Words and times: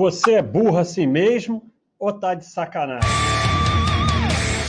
Você 0.00 0.36
é 0.36 0.42
burro 0.42 0.78
assim 0.78 1.06
mesmo 1.06 1.70
ou 1.98 2.10
tá 2.10 2.34
de 2.34 2.46
sacanagem? 2.46 3.06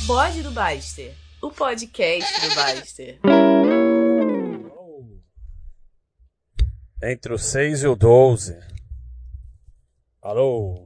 Pode 0.05 0.43
do 0.43 0.51
Baster, 0.51 1.15
o 1.41 1.49
podcast 1.49 2.49
do 2.49 2.53
Baster. 2.53 3.17
Entre 7.01 7.33
o 7.33 7.37
6 7.37 7.83
e 7.83 7.87
o 7.87 7.95
12. 7.95 8.59
Alô? 10.21 10.85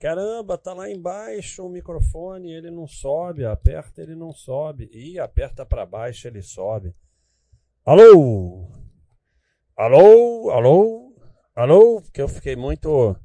Caramba, 0.00 0.56
tá 0.56 0.72
lá 0.72 0.90
embaixo 0.90 1.66
o 1.66 1.68
microfone, 1.68 2.50
ele 2.50 2.70
não 2.70 2.86
sobe, 2.86 3.44
aperta, 3.44 4.00
ele 4.00 4.14
não 4.14 4.32
sobe. 4.32 4.88
E 4.90 5.18
aperta 5.18 5.66
para 5.66 5.84
baixo, 5.84 6.26
ele 6.26 6.40
sobe. 6.40 6.94
Alô? 7.84 8.72
Alô? 9.76 10.50
Alô? 10.50 11.07
Alô? 11.58 12.00
Porque 12.00 12.22
eu 12.22 12.28
fiquei 12.28 12.54
muito 12.54 13.16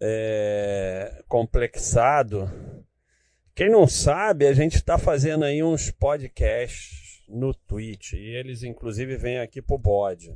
é, 0.00 1.20
complexado. 1.26 2.48
Quem 3.56 3.68
não 3.68 3.88
sabe, 3.88 4.46
a 4.46 4.52
gente 4.52 4.76
está 4.76 4.96
fazendo 4.96 5.44
aí 5.44 5.60
uns 5.60 5.90
podcasts 5.90 7.24
no 7.28 7.52
Twitch. 7.52 8.12
E 8.12 8.36
eles, 8.36 8.62
inclusive, 8.62 9.16
vêm 9.16 9.40
aqui 9.40 9.60
pro 9.60 9.76
bode. 9.76 10.32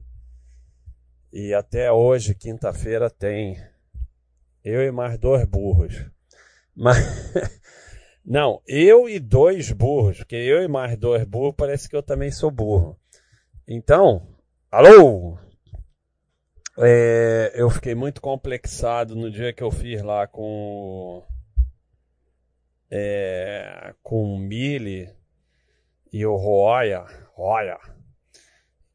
E 1.32 1.54
até 1.54 1.92
hoje, 1.92 2.34
quinta-feira, 2.34 3.08
tem 3.08 3.56
eu 4.64 4.82
e 4.82 4.90
mais 4.90 5.16
dois 5.20 5.44
burros. 5.44 6.04
Mas. 6.74 6.98
Não, 8.26 8.60
eu 8.66 9.08
e 9.08 9.20
dois 9.20 9.70
burros, 9.70 10.18
porque 10.18 10.34
eu 10.34 10.64
e 10.64 10.66
mais 10.66 10.98
dois 10.98 11.22
burros 11.22 11.54
parece 11.56 11.88
que 11.88 11.94
eu 11.94 12.02
também 12.02 12.32
sou 12.32 12.50
burro. 12.50 12.98
Então, 13.68 14.26
alô? 14.68 15.27
É, 16.80 17.52
eu 17.56 17.68
fiquei 17.70 17.92
muito 17.92 18.20
complexado 18.20 19.16
no 19.16 19.30
dia 19.32 19.52
que 19.52 19.64
eu 19.64 19.70
fiz 19.70 20.00
lá 20.00 20.28
com 20.28 21.24
é, 22.88 23.94
com 24.00 24.34
o 24.34 24.38
Mili 24.38 25.12
e 26.12 26.24
o 26.24 26.36
Roya, 26.36 27.04
Roya, 27.34 27.78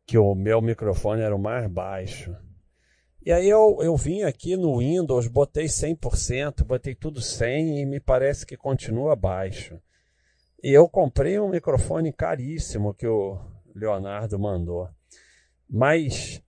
que 0.06 0.18
o 0.18 0.34
meu 0.34 0.62
microfone 0.62 1.22
era 1.24 1.36
o 1.36 1.40
mais 1.40 1.68
baixo. 1.68 2.34
E 3.26 3.34
aí 3.34 3.50
eu, 3.50 3.78
eu 3.82 3.98
vim 3.98 4.24
aqui 4.24 4.56
no 4.56 4.80
Windows, 4.80 5.28
botei 5.28 5.66
100%, 5.66 6.64
botei 6.64 6.96
tudo 6.96 7.22
100 7.22 7.82
e 7.82 7.86
me 7.86 8.00
parece 8.00 8.46
que 8.46 8.56
continua 8.56 9.14
baixo. 9.14 9.78
E 10.64 10.72
eu 10.72 10.88
comprei 10.88 11.38
um 11.38 11.50
microfone 11.50 12.14
caríssimo 12.14 12.94
que 12.94 13.08
o 13.08 13.38
Leonardo 13.76 14.40
mandou. 14.40 14.90
Mas, 15.70 16.42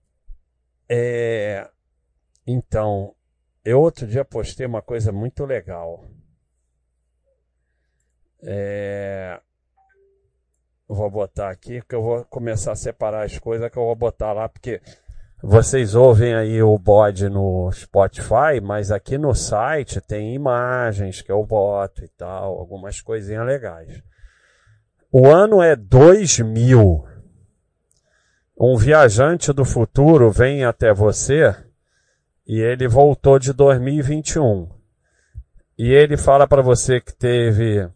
é, 0.88 1.68
então, 2.46 3.14
eu 3.64 3.80
outro 3.80 4.06
dia 4.06 4.24
postei 4.24 4.66
uma 4.66 4.82
coisa 4.82 5.10
muito 5.10 5.44
legal. 5.44 6.04
É, 8.42 9.40
vou 10.86 11.10
botar 11.10 11.50
aqui, 11.50 11.82
que 11.82 11.94
eu 11.94 12.02
vou 12.02 12.24
começar 12.26 12.72
a 12.72 12.76
separar 12.76 13.24
as 13.24 13.38
coisas 13.38 13.70
que 13.70 13.76
eu 13.76 13.84
vou 13.84 13.96
botar 13.96 14.32
lá, 14.32 14.48
porque 14.48 14.80
vocês 15.42 15.94
ouvem 15.94 16.34
aí 16.34 16.62
o 16.62 16.78
bode 16.78 17.28
no 17.28 17.70
Spotify, 17.72 18.60
mas 18.62 18.90
aqui 18.90 19.18
no 19.18 19.34
site 19.34 20.00
tem 20.00 20.34
imagens 20.34 21.20
que 21.20 21.30
eu 21.30 21.44
boto 21.44 22.04
e 22.04 22.08
tal, 22.08 22.58
algumas 22.58 23.00
coisinhas 23.00 23.44
legais. 23.44 24.02
O 25.12 25.26
ano 25.26 25.62
é 25.62 25.74
2000. 25.74 27.05
Um 28.58 28.76
viajante 28.76 29.52
do 29.52 29.66
futuro 29.66 30.30
vem 30.30 30.64
até 30.64 30.94
você 30.94 31.54
e 32.46 32.58
ele 32.58 32.88
voltou 32.88 33.38
de 33.38 33.52
2021. 33.52 34.68
E 35.76 35.92
ele 35.92 36.16
fala 36.16 36.48
para 36.48 36.62
você 36.62 36.98
que 36.98 37.14
teve 37.14 37.86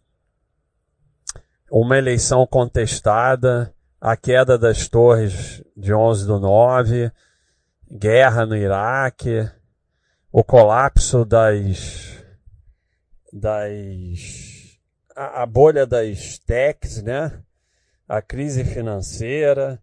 uma 1.71 1.97
eleição 1.97 2.45
contestada, 2.45 3.73
a 3.99 4.15
queda 4.15 4.55
das 4.55 4.87
torres 4.87 5.63
de 5.75 5.91
11 5.91 6.27
do 6.27 6.39
9, 6.39 7.11
guerra 7.91 8.45
no 8.45 8.55
Iraque, 8.55 9.49
o 10.31 10.43
colapso 10.43 11.25
das 11.25 12.21
das 13.33 14.79
a, 15.15 15.41
a 15.41 15.45
bolha 15.45 15.87
das 15.87 16.37
techs, 16.39 17.01
né? 17.01 17.41
A 18.07 18.21
crise 18.21 18.63
financeira, 18.63 19.81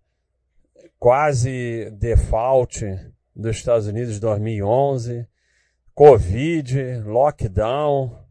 quase 0.99 1.91
default 1.93 2.85
dos 3.35 3.57
Estados 3.57 3.87
Unidos 3.87 4.15
de 4.15 4.21
2011, 4.21 5.27
Covid, 5.95 7.01
lockdown, 7.05 8.25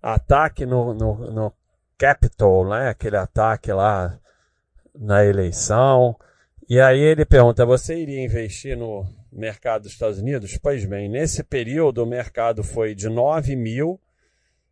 ataque 0.00 0.64
no, 0.66 0.94
no, 0.94 1.30
no 1.30 1.52
Capitol, 1.98 2.68
né? 2.68 2.88
Aquele 2.88 3.16
ataque 3.16 3.72
lá 3.72 4.18
na 4.94 5.24
eleição. 5.24 6.16
E 6.68 6.80
aí 6.80 6.98
ele 6.98 7.24
pergunta: 7.24 7.66
você 7.66 7.96
iria 7.96 8.24
investir 8.24 8.76
no 8.76 9.06
mercado 9.30 9.82
dos 9.82 9.92
Estados 9.92 10.18
Unidos? 10.18 10.58
Pois 10.58 10.84
bem, 10.84 11.08
nesse 11.08 11.42
período 11.42 12.02
o 12.02 12.06
mercado 12.06 12.62
foi 12.62 12.94
de 12.94 13.08
9 13.08 13.54
mil 13.56 14.00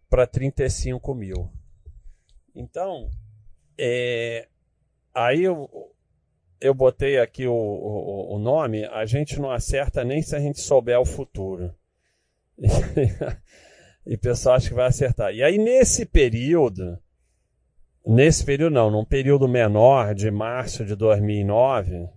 para 0.09 0.27
35 0.27 1.15
mil. 1.15 1.51
Então, 2.55 3.09
é, 3.79 4.49
aí 5.15 5.45
eu 6.61 6.75
botei 6.75 7.19
aqui 7.19 7.47
o, 7.47 7.53
o, 7.53 8.37
o, 8.37 8.39
nome, 8.39 8.85
a 8.87 9.05
gente 9.07 9.41
não 9.41 9.51
acerta 9.51 10.05
nem 10.05 10.23
se 10.23 10.37
a 10.37 10.41
gente 10.41 10.61
souber 10.61 11.01
o 11.01 11.05
futuro. 11.05 11.75
e 14.07 14.15
o 14.15 14.19
pessoal 14.19 14.57
acha 14.57 14.69
que 14.69 14.75
vai 14.75 14.87
acertar. 14.87 15.33
E 15.33 15.43
aí, 15.43 15.59
nesse 15.59 16.05
período, 16.05 16.99
Nesse 18.07 18.45
período 18.45 18.73
não, 18.73 18.91
num 18.91 19.05
período 19.05 19.47
menor 19.47 20.15
de 20.15 20.31
março 20.31 20.83
de 20.85 20.97
2009 20.97 22.09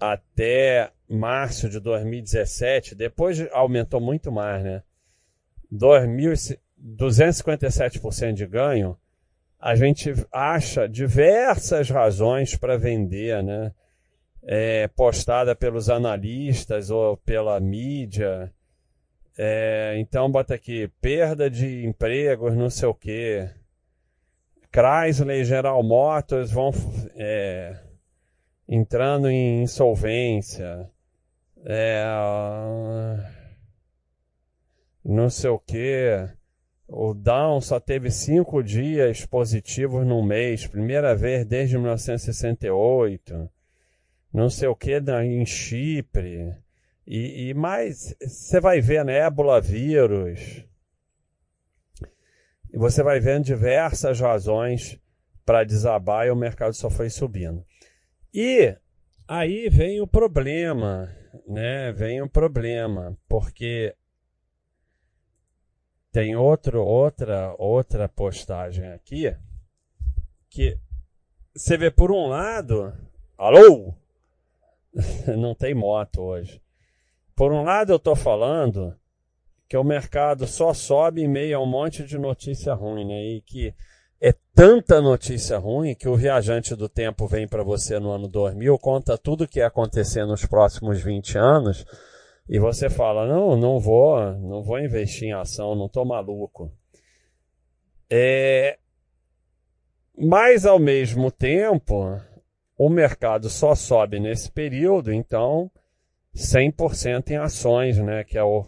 até 0.00 0.90
março 1.08 1.68
de 1.68 1.78
2017, 1.78 2.94
depois 2.94 3.38
aumentou 3.52 4.00
muito 4.00 4.32
mais, 4.32 4.64
né? 4.64 4.82
257% 5.72 8.32
de 8.32 8.46
ganho, 8.46 8.98
a 9.66 9.74
gente 9.74 10.12
acha 10.32 10.88
diversas 10.88 11.90
razões 11.90 12.56
para 12.56 12.76
vender, 12.76 13.42
né? 13.42 13.72
É, 14.42 14.86
postada 14.88 15.56
pelos 15.56 15.90
analistas 15.90 16.90
ou 16.90 17.16
pela 17.16 17.58
mídia. 17.58 18.52
É, 19.36 19.94
então 19.98 20.30
bota 20.30 20.54
aqui, 20.54 20.88
perda 21.00 21.50
de 21.50 21.84
empregos, 21.84 22.54
não 22.54 22.70
sei 22.70 22.88
o 22.88 22.94
quê 22.94 23.50
Chrysler 24.76 25.40
e 25.40 25.44
General 25.44 25.82
Motors 25.82 26.50
vão 26.50 26.70
é, 27.14 27.80
entrando 28.68 29.30
em 29.30 29.62
insolvência. 29.62 30.90
É, 31.64 32.04
não 35.02 35.30
sei 35.30 35.48
o 35.48 35.58
que. 35.58 36.28
O 36.88 37.12
Dow 37.12 37.60
só 37.60 37.80
teve 37.80 38.10
cinco 38.10 38.62
dias 38.62 39.26
positivos 39.26 40.06
no 40.06 40.22
mês, 40.22 40.66
primeira 40.66 41.16
vez 41.16 41.44
desde 41.44 41.76
1968. 41.76 43.50
Não 44.32 44.48
sei 44.48 44.68
o 44.68 44.76
que 44.76 45.00
em 45.24 45.44
Chipre. 45.44 46.54
E, 47.06 47.48
e 47.48 47.54
mais, 47.54 48.14
você 48.20 48.60
vai 48.60 48.80
ver, 48.80 49.04
né? 49.04 49.18
Ébola 49.18 49.60
vírus. 49.60 50.64
E 52.72 52.78
você 52.78 53.02
vai 53.02 53.18
vendo 53.18 53.44
diversas 53.44 54.20
razões 54.20 55.00
para 55.44 55.64
desabar 55.64 56.26
e 56.26 56.30
o 56.30 56.36
mercado 56.36 56.74
só 56.74 56.90
foi 56.90 57.08
subindo. 57.08 57.64
E 58.34 58.76
aí 59.26 59.68
vem 59.68 60.00
o 60.00 60.06
problema, 60.06 61.10
né? 61.48 61.92
Vem 61.92 62.20
o 62.20 62.28
problema, 62.28 63.16
porque 63.28 63.94
tem 66.16 66.34
outro, 66.34 66.82
outra, 66.82 67.54
outra 67.58 68.08
postagem 68.08 68.90
aqui 68.90 69.36
que 70.48 70.78
você 71.54 71.76
vê 71.76 71.90
por 71.90 72.10
um 72.10 72.28
lado, 72.28 72.90
alô, 73.36 73.92
não 75.36 75.54
tem 75.54 75.74
moto 75.74 76.22
hoje. 76.22 76.58
Por 77.34 77.52
um 77.52 77.64
lado 77.64 77.92
eu 77.92 77.96
estou 77.96 78.16
falando 78.16 78.96
que 79.68 79.76
o 79.76 79.84
mercado 79.84 80.46
só 80.46 80.72
sobe 80.72 81.20
em 81.20 81.28
meio 81.28 81.58
a 81.58 81.62
um 81.62 81.66
monte 81.66 82.02
de 82.02 82.16
notícia 82.16 82.72
ruim, 82.72 83.04
né? 83.04 83.22
E 83.22 83.42
que 83.42 83.74
é 84.18 84.32
tanta 84.54 85.02
notícia 85.02 85.58
ruim 85.58 85.94
que 85.94 86.08
o 86.08 86.16
viajante 86.16 86.74
do 86.74 86.88
tempo 86.88 87.26
vem 87.26 87.46
para 87.46 87.62
você 87.62 87.98
no 87.98 88.10
ano 88.10 88.26
2000, 88.26 88.78
conta 88.78 89.18
tudo 89.18 89.44
o 89.44 89.46
que 89.46 89.58
ia 89.58 89.66
acontecer 89.66 90.24
nos 90.24 90.46
próximos 90.46 90.98
20 90.98 91.36
anos, 91.36 91.84
e 92.48 92.58
você 92.58 92.88
fala: 92.88 93.26
"Não, 93.26 93.56
não 93.56 93.78
vou, 93.78 94.20
não 94.36 94.62
vou 94.62 94.78
investir 94.78 95.28
em 95.28 95.32
ação, 95.32 95.74
não 95.74 95.88
tô 95.88 96.04
maluco". 96.04 96.70
É 98.10 98.78
mas 100.18 100.64
ao 100.64 100.78
mesmo 100.78 101.30
tempo, 101.30 102.18
o 102.78 102.88
mercado 102.88 103.50
só 103.50 103.74
sobe 103.74 104.18
nesse 104.18 104.50
período, 104.50 105.12
então 105.12 105.70
100% 106.34 107.30
em 107.30 107.36
ações, 107.36 107.98
né? 107.98 108.24
Que 108.24 108.38
é 108.38 108.42
o. 108.42 108.66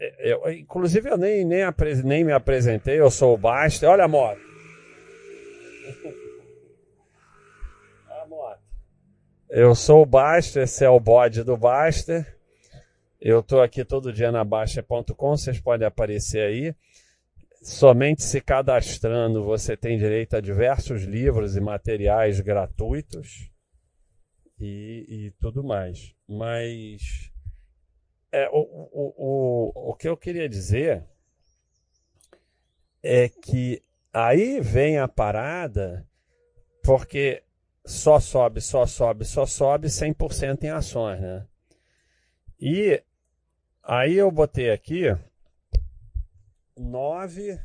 é, 0.00 0.32
Eu, 0.32 0.52
inclusive, 0.52 1.08
eu 1.08 1.16
nem, 1.16 1.44
nem, 1.44 1.62
nem 2.04 2.24
me 2.24 2.32
apresentei, 2.32 2.98
eu 2.98 3.08
sou 3.10 3.34
o 3.34 3.38
Baster. 3.38 3.88
Olha 3.88 4.04
a 4.04 4.08
moto. 4.08 4.40
A 8.10 8.26
moto. 8.26 8.60
Eu 9.48 9.74
sou 9.76 10.02
o 10.02 10.06
Baster, 10.06 10.64
esse 10.64 10.84
é 10.84 10.90
o 10.90 10.98
bode 10.98 11.44
do 11.44 11.56
Baster. 11.56 12.39
Eu 13.20 13.40
estou 13.40 13.60
aqui 13.60 13.84
todo 13.84 14.14
dia 14.14 14.32
na 14.32 14.42
Baixa.com, 14.42 15.36
vocês 15.36 15.60
podem 15.60 15.86
aparecer 15.86 16.40
aí. 16.40 16.74
Somente 17.62 18.22
se 18.22 18.40
cadastrando 18.40 19.44
você 19.44 19.76
tem 19.76 19.98
direito 19.98 20.36
a 20.36 20.40
diversos 20.40 21.02
livros 21.02 21.54
e 21.54 21.60
materiais 21.60 22.40
gratuitos 22.40 23.50
e, 24.58 25.04
e 25.06 25.30
tudo 25.38 25.62
mais. 25.62 26.14
Mas 26.26 27.30
é, 28.32 28.48
o, 28.48 28.62
o, 28.62 29.14
o, 29.18 29.90
o 29.90 29.94
que 29.94 30.08
eu 30.08 30.16
queria 30.16 30.48
dizer 30.48 31.04
é 33.02 33.28
que 33.28 33.82
aí 34.14 34.62
vem 34.62 34.96
a 34.96 35.06
parada, 35.06 36.08
porque 36.82 37.42
só 37.84 38.18
sobe, 38.18 38.62
só 38.62 38.86
sobe, 38.86 39.26
só 39.26 39.44
sobe 39.44 39.88
100% 39.88 40.64
em 40.64 40.70
ações, 40.70 41.20
né? 41.20 41.46
E 42.58 43.02
aí 43.82 44.14
eu 44.14 44.30
botei 44.30 44.70
aqui 44.70 45.16
nove 46.76 47.60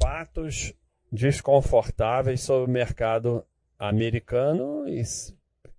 fatos 0.00 0.72
desconfortáveis 1.10 2.40
sobre 2.42 2.70
o 2.70 2.72
mercado 2.72 3.44
americano 3.78 4.88
e 4.88 5.02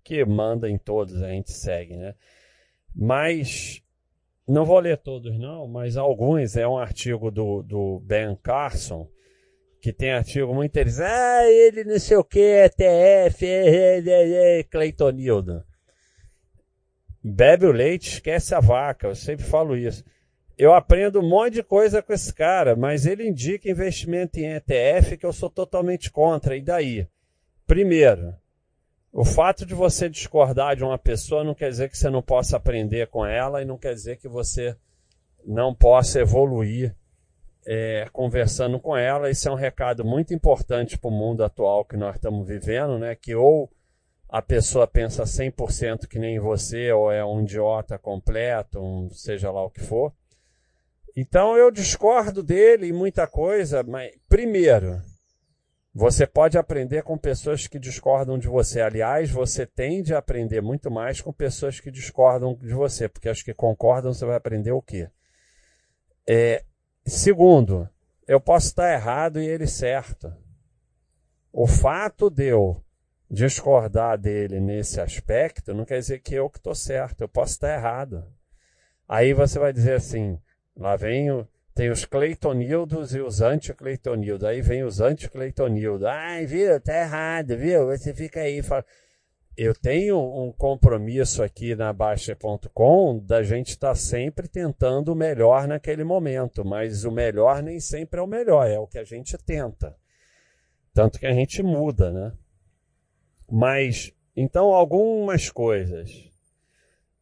que 0.04 0.24
manda 0.24 0.69
em 0.69 0.77
todos, 0.77 1.21
a 1.21 1.30
gente 1.30 1.51
segue, 1.51 1.98
né? 1.98 2.15
Mas 2.95 3.83
não 4.48 4.63
vou 4.65 4.80
ler 4.80 4.98
todos 4.98 5.38
não, 5.38 5.68
mas 5.68 5.98
alguns 5.98 6.56
é 6.56 6.68
um 6.68 6.77
artigo 6.77 7.30
do, 7.30 7.62
do 7.62 8.00
Ben 8.00 8.36
Carson 8.36 9.10
que 9.81 9.94
tem 9.94 10.12
artigo 10.12 10.53
muito 10.53 10.75
eles, 10.77 11.00
ah, 11.00 11.45
ele 11.45 11.83
não 11.83 12.00
sei 12.00 12.18
o 12.18 12.24
que, 12.24 12.39
ETF, 12.39 13.45
é, 13.45 14.00
é, 14.00 14.60
é. 14.60 14.63
Bebe 17.23 17.65
o 17.65 17.71
leite, 17.71 18.09
esquece 18.09 18.53
a 18.53 18.59
vaca, 18.59 19.07
eu 19.07 19.15
sempre 19.15 19.45
falo 19.45 19.75
isso. 19.75 20.03
Eu 20.57 20.73
aprendo 20.73 21.19
um 21.19 21.29
monte 21.29 21.55
de 21.55 21.63
coisa 21.63 22.01
com 22.01 22.13
esse 22.13 22.33
cara, 22.33 22.75
mas 22.75 23.05
ele 23.05 23.27
indica 23.27 23.69
investimento 23.69 24.39
em 24.39 24.55
ETF 24.55 25.17
que 25.17 25.25
eu 25.25 25.33
sou 25.33 25.49
totalmente 25.49 26.11
contra. 26.11 26.55
E 26.55 26.61
daí? 26.61 27.07
Primeiro, 27.67 28.33
o 29.11 29.23
fato 29.23 29.65
de 29.65 29.75
você 29.75 30.09
discordar 30.09 30.75
de 30.75 30.83
uma 30.83 30.97
pessoa 30.97 31.43
não 31.43 31.53
quer 31.53 31.69
dizer 31.69 31.89
que 31.89 31.97
você 31.97 32.09
não 32.09 32.21
possa 32.21 32.57
aprender 32.57 33.07
com 33.07 33.25
ela 33.25 33.61
e 33.61 33.65
não 33.65 33.77
quer 33.77 33.93
dizer 33.93 34.17
que 34.17 34.27
você 34.27 34.75
não 35.45 35.75
possa 35.75 36.19
evoluir 36.19 36.95
é, 37.67 38.07
conversando 38.11 38.79
com 38.79 38.95
ela. 38.95 39.29
Isso 39.29 39.47
é 39.47 39.51
um 39.51 39.55
recado 39.55 40.03
muito 40.05 40.33
importante 40.33 40.97
para 40.97 41.09
o 41.09 41.13
mundo 41.13 41.43
atual 41.43 41.85
que 41.85 41.97
nós 41.97 42.15
estamos 42.15 42.47
vivendo, 42.47 42.97
né? 42.97 43.15
Que 43.15 43.35
ou 43.35 43.69
a 44.29 44.41
pessoa 44.41 44.85
pensa 44.85 45.24
100% 45.24 46.07
que 46.07 46.19
nem 46.19 46.39
você, 46.39 46.91
ou 46.91 47.12
é 47.12 47.24
um 47.24 47.41
idiota 47.41 47.97
completo, 47.97 48.79
um 48.79 49.09
seja 49.09 49.51
lá 49.51 49.63
o 49.63 49.69
que 49.69 49.81
for. 49.81 50.13
Então 51.15 51.57
eu 51.57 51.71
discordo 51.71 52.44
dele 52.44 52.88
em 52.88 52.94
muita 52.94 53.25
coisa, 53.25 53.81
mas 53.83 54.12
primeiro, 54.27 55.01
você 55.94 56.27
pode 56.27 56.57
aprender 56.59 57.01
com 57.01 57.18
pessoas 57.18 57.65
que 57.65 57.79
discordam 57.79 58.38
de 58.38 58.47
você. 58.47 58.81
Aliás, 58.81 59.31
você 59.31 59.65
tende 59.65 60.13
a 60.13 60.19
aprender 60.19 60.62
muito 60.62 60.91
mais 60.91 61.21
com 61.21 61.33
pessoas 61.33 61.79
que 61.79 61.89
discordam 61.89 62.53
de 62.56 62.74
você, 62.74 63.09
porque 63.09 63.29
as 63.29 63.41
que 63.41 63.53
concordam 63.53 64.13
você 64.13 64.25
vai 64.25 64.35
aprender 64.35 64.71
o 64.71 64.81
quê? 64.81 65.09
É, 66.29 66.63
segundo, 67.03 67.89
eu 68.27 68.39
posso 68.39 68.68
estar 68.68 68.94
errado 68.94 69.41
e 69.41 69.47
ele 69.47 69.65
certo. 69.65 70.31
O 71.51 71.65
fato 71.65 72.29
de 72.29 72.45
eu 72.50 72.83
discordar 73.29 74.18
dele 74.18 74.59
nesse 74.59 75.01
aspecto 75.01 75.74
não 75.74 75.85
quer 75.85 76.00
dizer 76.00 76.19
que 76.19 76.33
eu 76.35 76.50
que 76.50 76.57
estou 76.57 76.75
certo, 76.75 77.21
eu 77.21 77.27
posso 77.27 77.53
estar 77.53 77.74
errado. 77.74 78.25
Aí 79.07 79.33
você 79.33 79.59
vai 79.59 79.71
dizer 79.71 79.95
assim, 79.95 80.39
lá 80.75 80.95
vem 80.95 81.31
o, 81.31 81.47
tem 81.75 81.89
os 81.89 82.06
Cleitonildos 82.06 83.13
e 83.13 83.19
os 83.19 83.41
anticleitonildos, 83.41 84.47
aí 84.47 84.62
vem 84.62 84.83
os 84.83 85.00
anticleitonildos, 85.00 86.06
ai 86.06 86.45
viu, 86.45 86.79
tá 86.81 87.01
errado, 87.01 87.57
viu, 87.57 87.85
você 87.85 88.13
fica 88.13 88.41
aí, 88.41 88.62
fala... 88.62 88.85
eu 89.56 89.74
tenho 89.75 90.18
um 90.18 90.51
compromisso 90.51 91.44
aqui 91.44 91.75
na 91.75 91.91
Baixa.com 91.94 93.19
da 93.19 93.44
gente 93.44 93.69
estar 93.69 93.89
tá 93.89 93.95
sempre 93.95 94.47
tentando 94.47 95.12
o 95.12 95.15
melhor 95.15 95.68
naquele 95.68 96.03
momento, 96.03 96.65
mas 96.65 97.06
o 97.06 97.12
melhor 97.12 97.62
nem 97.62 97.79
sempre 97.79 98.19
é 98.19 98.24
o 98.24 98.27
melhor, 98.27 98.68
é 98.68 98.79
o 98.79 98.88
que 98.88 98.97
a 98.97 99.03
gente 99.03 99.38
tenta. 99.38 99.95
Tanto 100.94 101.19
que 101.19 101.27
a 101.27 101.33
gente 101.33 101.62
muda, 101.62 102.12
né? 102.12 102.33
Mas, 103.49 104.11
então, 104.35 104.73
algumas 104.73 105.49
coisas. 105.49 106.29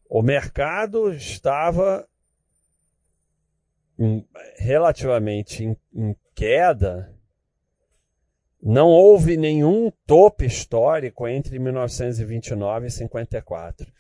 O 0.10 0.22
mercado 0.22 1.12
estava 1.14 2.08
relativamente 4.58 5.64
em, 5.64 5.78
em, 5.94 6.16
queda. 6.34 7.14
Não 8.62 8.90
houve 8.90 9.38
nenhum 9.38 9.92
topo 10.06 10.44
histórico 10.44 11.28
entre 11.28 11.60
1929 11.60 12.88
e 12.88 12.92
54. 12.92 13.92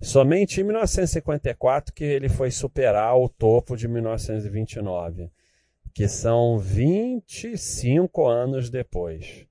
Somente 0.00 0.60
em 0.60 0.64
1954 0.64 1.94
que 1.94 2.04
ele 2.04 2.28
foi 2.28 2.50
superar 2.50 3.16
o 3.16 3.28
topo 3.28 3.76
de 3.76 3.86
1929, 3.86 5.30
que 5.94 6.08
são 6.08 6.58
25 6.58 8.26
anos 8.26 8.70
depois. 8.70 9.46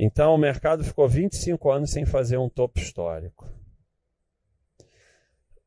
Então 0.00 0.32
o 0.32 0.38
mercado 0.38 0.84
ficou 0.84 1.08
25 1.08 1.72
anos 1.72 1.90
sem 1.90 2.06
fazer 2.06 2.36
um 2.36 2.48
topo 2.48 2.78
histórico. 2.78 3.50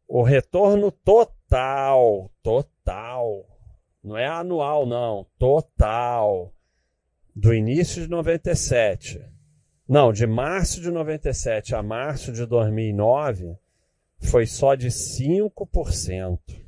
O 0.07 0.23
retorno 0.23 0.89
total, 0.89 2.31
total, 2.41 3.45
não 4.01 4.17
é 4.17 4.25
anual 4.25 4.85
não, 4.85 5.27
total, 5.37 6.53
do 7.35 7.53
início 7.53 8.01
de 8.01 8.09
97, 8.09 9.21
não, 9.87 10.13
de 10.13 10.25
março 10.25 10.79
de 10.79 10.89
97 10.89 11.75
a 11.75 11.83
março 11.83 12.31
de 12.31 12.45
2009, 12.45 13.57
foi 14.17 14.45
só 14.45 14.75
de 14.75 14.87
5%. 14.87 16.60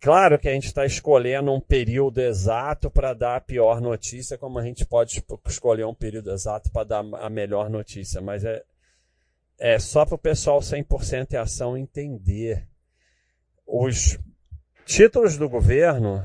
Claro 0.00 0.38
que 0.38 0.48
a 0.48 0.52
gente 0.52 0.66
está 0.66 0.86
escolhendo 0.86 1.52
um 1.52 1.60
período 1.60 2.20
exato 2.20 2.88
para 2.88 3.12
dar 3.14 3.36
a 3.36 3.40
pior 3.40 3.80
notícia, 3.80 4.38
como 4.38 4.58
a 4.58 4.62
gente 4.62 4.86
pode 4.86 5.24
escolher 5.46 5.84
um 5.84 5.94
período 5.94 6.30
exato 6.30 6.70
para 6.70 6.84
dar 6.84 7.04
a 7.20 7.28
melhor 7.28 7.68
notícia, 7.68 8.20
mas 8.20 8.44
é, 8.44 8.62
é 9.58 9.78
só 9.78 10.06
para 10.06 10.14
o 10.14 10.18
pessoal 10.18 10.60
100% 10.60 11.32
em 11.32 11.36
ação 11.36 11.76
entender. 11.76 12.68
Os 13.66 14.18
títulos 14.86 15.36
do 15.36 15.48
governo 15.48 16.24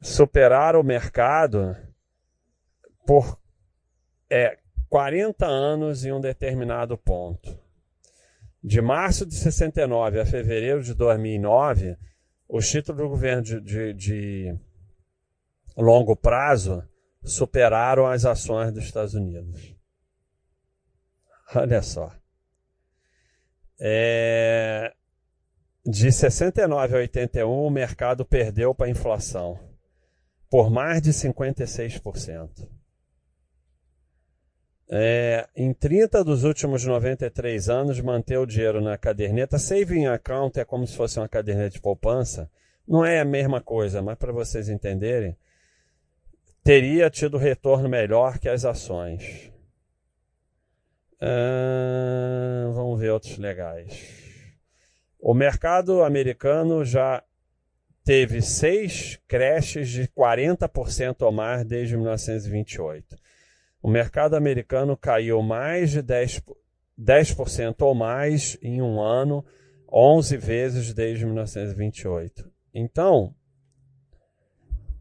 superaram 0.00 0.80
o 0.80 0.84
mercado 0.84 1.76
por 3.04 3.36
é, 4.30 4.58
40 4.88 5.44
anos 5.44 6.04
em 6.04 6.12
um 6.12 6.20
determinado 6.20 6.96
ponto. 6.96 7.58
De 8.62 8.80
março 8.80 9.26
de 9.26 9.34
69 9.34 10.20
a 10.20 10.26
fevereiro 10.26 10.82
de 10.82 10.94
2009, 10.94 11.96
os 12.48 12.68
títulos 12.68 13.00
do 13.00 13.08
governo 13.08 13.42
de, 13.42 13.60
de, 13.60 13.92
de, 13.94 14.58
longo 15.76 16.16
prazo 16.16 16.86
superaram 17.22 18.06
as 18.06 18.24
ações 18.24 18.72
dos 18.72 18.84
Estados 18.84 19.14
Unidos. 19.14 19.74
Olha 21.54 21.82
só. 21.82 22.12
É, 23.78 24.94
de 25.84 26.10
69 26.10 26.94
a 26.94 26.98
81, 26.98 27.48
o 27.48 27.70
mercado 27.70 28.24
perdeu 28.24 28.74
para 28.74 28.86
a 28.86 28.90
inflação 28.90 29.58
por 30.48 30.70
mais 30.70 31.02
de 31.02 31.10
56%. 31.10 32.68
É, 34.88 35.48
em 35.56 35.72
30 35.72 36.22
dos 36.22 36.44
últimos 36.44 36.84
93 36.84 37.68
anos, 37.68 38.00
manter 38.00 38.38
o 38.38 38.46
dinheiro 38.46 38.80
na 38.80 38.96
caderneta, 38.96 39.58
saving 39.58 40.06
account 40.06 40.60
é 40.60 40.64
como 40.64 40.86
se 40.86 40.96
fosse 40.96 41.18
uma 41.18 41.28
caderneta 41.28 41.70
de 41.70 41.80
poupança, 41.80 42.48
não 42.86 43.04
é 43.04 43.18
a 43.18 43.24
mesma 43.24 43.60
coisa, 43.60 44.00
mas 44.00 44.16
para 44.16 44.32
vocês 44.32 44.68
entenderem, 44.68 45.36
teria 46.62 47.10
tido 47.10 47.36
retorno 47.36 47.88
melhor 47.88 48.38
que 48.38 48.48
as 48.48 48.64
ações. 48.64 49.50
Vamos 52.72 53.00
ver 53.00 53.10
outros 53.10 53.38
legais. 53.38 54.16
O 55.18 55.34
mercado 55.34 56.04
americano 56.04 56.84
já 56.84 57.24
teve 58.04 58.40
seis 58.40 59.18
creches 59.26 59.88
de 59.88 60.06
40% 60.08 61.22
ou 61.22 61.32
mais 61.32 61.64
desde 61.64 61.96
1928. 61.96 63.16
O 63.82 63.88
mercado 63.88 64.34
americano 64.34 64.96
caiu 64.96 65.42
mais 65.42 65.90
de 65.90 66.02
10%. 66.02 66.56
10% 66.98 67.82
ou 67.82 67.94
mais 67.94 68.56
em 68.62 68.80
um 68.80 69.00
ano, 69.00 69.44
11 69.92 70.36
vezes 70.38 70.94
desde 70.94 71.26
1928. 71.26 72.50
Então, 72.72 73.34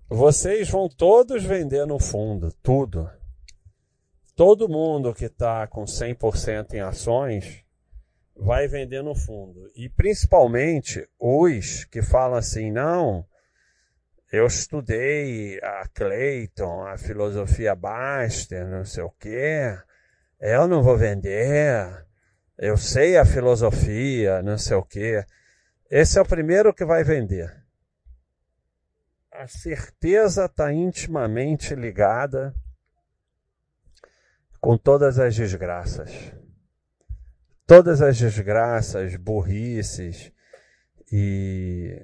vocês 0.10 0.70
vão 0.70 0.90
todos 0.90 1.44
vender 1.44 1.86
no 1.86 2.00
fundo, 2.00 2.52
tudo. 2.62 3.10
Todo 4.36 4.70
mundo 4.70 5.14
que 5.14 5.26
está 5.26 5.66
com 5.68 5.86
100% 5.86 6.74
em 6.74 6.82
ações 6.82 7.64
vai 8.36 8.68
vender 8.68 9.02
no 9.02 9.16
fundo. 9.16 9.70
E 9.76 9.88
principalmente 9.88 11.08
os 11.18 11.86
que 11.86 12.02
falam 12.02 12.38
assim, 12.38 12.70
não, 12.70 13.26
eu 14.32 14.46
estudei 14.48 15.60
a 15.62 15.88
Clayton, 15.94 16.86
a 16.88 16.98
filosofia 16.98 17.76
Baster, 17.76 18.68
não 18.68 18.84
sei 18.84 19.04
o 19.04 19.12
quê, 19.12 19.78
eu 20.40 20.68
não 20.68 20.82
vou 20.84 20.98
vender, 20.98 22.06
eu 22.58 22.78
sei 22.78 23.18
a 23.18 23.26
filosofia, 23.26 24.42
não 24.42 24.58
sei 24.58 24.78
o 24.78 24.84
quê. 24.84 25.26
Esse 25.90 26.18
é 26.18 26.22
o 26.22 26.26
primeiro 26.26 26.74
que 26.74 26.86
vai 26.86 27.04
vender. 27.04 27.64
A 29.32 29.48
certeza 29.48 30.46
está 30.46 30.74
intimamente 30.74 31.76
ligada 31.76 32.56
com 34.60 34.78
todas 34.78 35.20
as 35.20 35.36
desgraças. 35.36 36.12
Todas 37.68 38.02
as 38.02 38.18
desgraças, 38.18 39.16
burrices 39.16 40.32
e, 41.12 42.02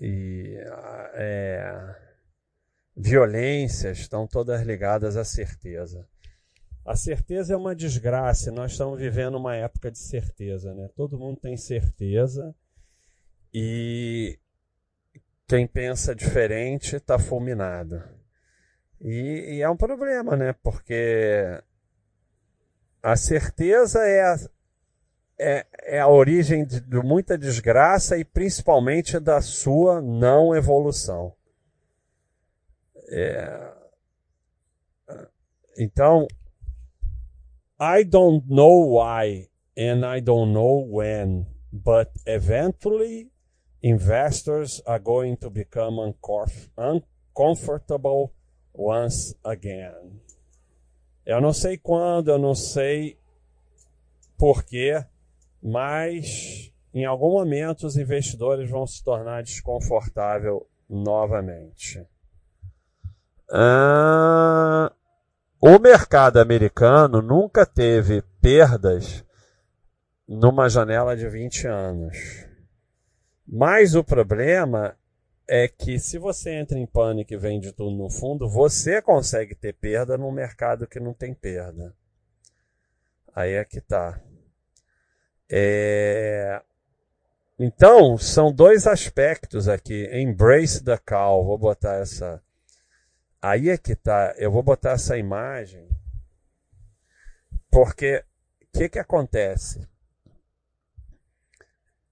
e 0.00 0.56
é, 1.14 1.94
violências 2.96 3.98
estão 3.98 4.26
todas 4.26 4.62
ligadas 4.62 5.16
à 5.16 5.24
certeza. 5.24 6.06
A 6.84 6.94
certeza 6.94 7.54
é 7.54 7.56
uma 7.56 7.74
desgraça, 7.74 8.52
nós 8.52 8.72
estamos 8.72 8.98
vivendo 8.98 9.36
uma 9.36 9.56
época 9.56 9.90
de 9.90 9.98
certeza, 9.98 10.72
né? 10.72 10.88
Todo 10.94 11.18
mundo 11.18 11.40
tem 11.40 11.56
certeza 11.56 12.54
e 13.52 14.38
quem 15.48 15.66
pensa 15.66 16.14
diferente 16.14 16.96
está 16.96 17.18
fulminado. 17.18 18.02
E, 19.00 19.56
e, 19.56 19.62
é 19.62 19.68
um 19.68 19.76
problema, 19.76 20.36
né? 20.36 20.52
Porque 20.62 21.60
a 23.02 23.16
certeza 23.16 24.00
é 24.00 24.22
a, 24.22 24.36
é, 25.38 25.66
é 25.84 26.00
a 26.00 26.08
origem 26.08 26.64
de, 26.64 26.80
de 26.80 26.98
muita 27.02 27.36
desgraça 27.36 28.16
e 28.18 28.24
principalmente 28.24 29.20
da 29.20 29.40
sua 29.40 30.00
não 30.00 30.54
evolução. 30.54 31.34
É, 33.08 33.72
então, 35.78 36.26
I 37.78 38.04
don't 38.04 38.46
know 38.48 38.98
why 38.98 39.48
and 39.76 40.04
I 40.06 40.20
don't 40.20 40.52
know 40.52 40.86
when, 40.90 41.46
but 41.70 42.08
eventually 42.26 43.30
investors 43.82 44.82
are 44.86 44.98
going 44.98 45.36
to 45.36 45.50
become 45.50 45.98
uncomfortable 46.78 48.32
once 48.72 49.36
again. 49.44 50.20
Eu 51.26 51.40
não 51.40 51.52
sei 51.52 51.76
quando, 51.76 52.30
eu 52.30 52.38
não 52.38 52.54
sei 52.54 53.18
porquê, 54.38 55.04
mas 55.62 56.72
em 56.92 57.04
algum 57.04 57.32
momento 57.32 57.86
os 57.86 57.96
investidores 57.96 58.70
vão 58.70 58.86
se 58.86 59.02
tornar 59.02 59.42
desconfortável 59.42 60.66
novamente. 60.88 62.06
Ah, 63.50 64.92
o 65.60 65.78
mercado 65.78 66.38
americano 66.38 67.22
nunca 67.22 67.64
teve 67.64 68.22
perdas 68.40 69.24
numa 70.26 70.68
janela 70.68 71.16
de 71.16 71.28
20 71.28 71.66
anos. 71.66 72.46
Mas 73.46 73.94
o 73.94 74.02
problema 74.02 74.96
é 75.48 75.68
que 75.68 75.98
se 75.98 76.18
você 76.18 76.54
entra 76.54 76.78
em 76.78 76.86
pânico 76.86 77.32
e 77.32 77.36
vende 77.36 77.72
tudo 77.72 77.96
no 77.96 78.10
fundo, 78.10 78.48
você 78.48 79.00
consegue 79.00 79.54
ter 79.54 79.72
perda 79.74 80.18
num 80.18 80.32
mercado 80.32 80.86
que 80.86 80.98
não 80.98 81.14
tem 81.14 81.32
perda. 81.32 81.94
Aí 83.34 83.52
é 83.52 83.64
que 83.64 83.80
tá. 83.80 84.20
É... 85.48 86.62
Então, 87.58 88.18
são 88.18 88.52
dois 88.52 88.86
aspectos 88.86 89.68
aqui. 89.68 90.08
Embrace 90.12 90.82
the 90.84 90.98
call. 90.98 91.44
Vou 91.44 91.58
botar 91.58 91.94
essa. 91.94 92.42
Aí 93.40 93.70
é 93.70 93.78
que 93.78 93.94
tá. 93.94 94.34
Eu 94.36 94.50
vou 94.50 94.62
botar 94.62 94.92
essa 94.92 95.16
imagem. 95.16 95.88
Porque 97.70 98.24
o 98.62 98.78
que, 98.78 98.88
que 98.88 98.98
acontece? 98.98 99.86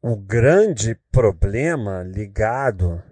O 0.01 0.17
grande 0.17 0.95
problema 1.11 2.03
ligado 2.03 3.03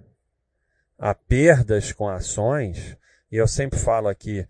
a 0.98 1.14
perdas 1.14 1.90
com 1.90 2.08
ações, 2.08 2.96
e 3.30 3.36
eu 3.36 3.48
sempre 3.48 3.78
falo 3.78 4.08
aqui 4.08 4.46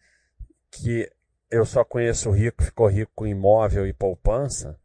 que 0.71 1.11
eu 1.51 1.65
só 1.65 1.85
conheço 1.85 2.29
o 2.29 2.33
rico 2.33 2.63
ficou 2.63 2.89
rico 2.89 3.13
com 3.15 3.27
imóvel 3.27 3.87
e 3.87 3.93
poupança. 3.93 4.79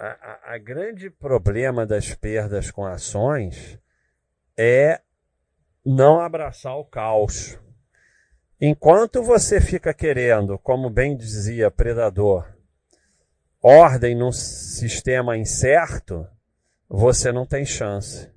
A, 0.00 0.06
a, 0.06 0.54
a 0.54 0.58
grande 0.58 1.10
problema 1.10 1.84
das 1.84 2.14
perdas 2.14 2.70
com 2.70 2.86
ações 2.86 3.78
é 4.56 5.02
não 5.84 6.18
abraçar 6.22 6.74
o 6.78 6.86
caos. 6.86 7.58
Enquanto 8.58 9.22
você 9.22 9.60
fica 9.60 9.92
querendo, 9.92 10.58
como 10.58 10.88
bem 10.88 11.14
dizia 11.14 11.70
Predador, 11.70 12.50
ordem 13.62 14.16
num 14.16 14.32
sistema 14.32 15.36
incerto, 15.36 16.26
você 16.88 17.30
não 17.30 17.44
tem 17.44 17.66
chance. 17.66 18.32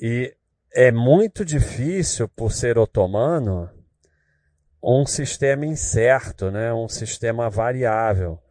E 0.00 0.36
é 0.74 0.90
muito 0.90 1.44
difícil, 1.44 2.28
por 2.28 2.50
ser 2.50 2.76
otomano, 2.76 3.70
um 4.82 5.06
sistema 5.06 5.64
incerto, 5.64 6.50
né? 6.50 6.74
um 6.74 6.88
sistema 6.88 7.48
variável. 7.48 8.42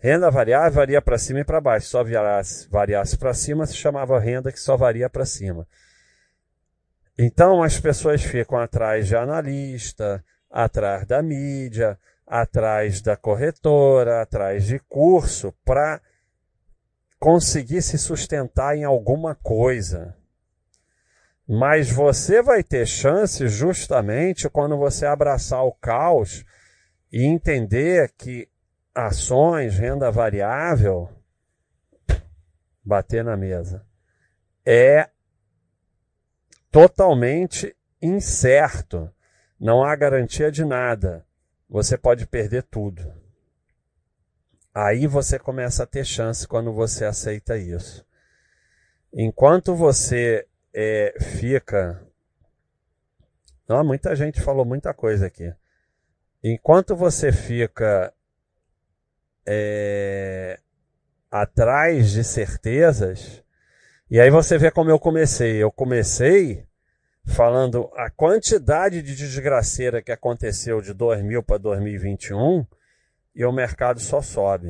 Renda 0.00 0.30
variável 0.30 0.72
varia 0.72 1.02
para 1.02 1.18
cima 1.18 1.40
e 1.40 1.44
para 1.44 1.60
baixo. 1.60 1.88
Só 1.88 2.04
variasse, 2.04 2.68
variasse 2.68 3.18
para 3.18 3.34
cima 3.34 3.66
se 3.66 3.74
chamava 3.74 4.18
renda 4.18 4.52
que 4.52 4.60
só 4.60 4.76
varia 4.76 5.10
para 5.10 5.26
cima. 5.26 5.66
Então 7.18 7.62
as 7.62 7.80
pessoas 7.80 8.22
ficam 8.22 8.58
atrás 8.58 9.08
de 9.08 9.16
analista, 9.16 10.24
atrás 10.48 11.04
da 11.04 11.20
mídia, 11.20 11.98
atrás 12.24 13.02
da 13.02 13.16
corretora, 13.16 14.22
atrás 14.22 14.64
de 14.64 14.78
curso 14.78 15.52
para 15.64 16.00
conseguir 17.18 17.82
se 17.82 17.98
sustentar 17.98 18.76
em 18.76 18.84
alguma 18.84 19.34
coisa. 19.34 20.14
Mas 21.48 21.90
você 21.90 22.40
vai 22.40 22.62
ter 22.62 22.86
chance 22.86 23.48
justamente 23.48 24.48
quando 24.48 24.76
você 24.76 25.06
abraçar 25.06 25.64
o 25.64 25.72
caos 25.72 26.44
e 27.10 27.24
entender 27.24 28.12
que 28.16 28.48
ações, 29.06 29.78
renda 29.78 30.10
variável, 30.10 31.08
bater 32.84 33.22
na 33.22 33.36
mesa, 33.36 33.86
é 34.66 35.08
totalmente 36.70 37.76
incerto. 38.02 39.12
Não 39.58 39.84
há 39.84 39.94
garantia 39.94 40.50
de 40.50 40.64
nada. 40.64 41.24
Você 41.68 41.96
pode 41.96 42.26
perder 42.26 42.62
tudo. 42.64 43.12
Aí 44.74 45.06
você 45.06 45.38
começa 45.38 45.82
a 45.82 45.86
ter 45.86 46.04
chance 46.04 46.46
quando 46.46 46.72
você 46.72 47.04
aceita 47.04 47.56
isso. 47.56 48.06
Enquanto 49.12 49.74
você 49.74 50.46
é, 50.72 51.14
fica. 51.20 52.04
Não, 53.68 53.84
muita 53.84 54.14
gente 54.14 54.40
falou 54.40 54.64
muita 54.64 54.94
coisa 54.94 55.26
aqui. 55.26 55.52
Enquanto 56.42 56.94
você 56.94 57.32
fica 57.32 58.12
é, 59.50 60.60
atrás 61.30 62.10
de 62.10 62.22
certezas, 62.22 63.42
e 64.10 64.20
aí 64.20 64.30
você 64.30 64.58
vê 64.58 64.70
como 64.70 64.90
eu 64.90 64.98
comecei. 64.98 65.56
Eu 65.62 65.72
comecei 65.72 66.66
falando 67.24 67.90
a 67.96 68.10
quantidade 68.10 69.02
de 69.02 69.14
desgraceira 69.14 70.02
que 70.02 70.12
aconteceu 70.12 70.80
de 70.80 70.92
2000 70.92 71.42
para 71.42 71.58
2021 71.58 72.66
e 73.34 73.44
o 73.44 73.52
mercado 73.52 74.00
só 74.00 74.20
sobe. 74.20 74.68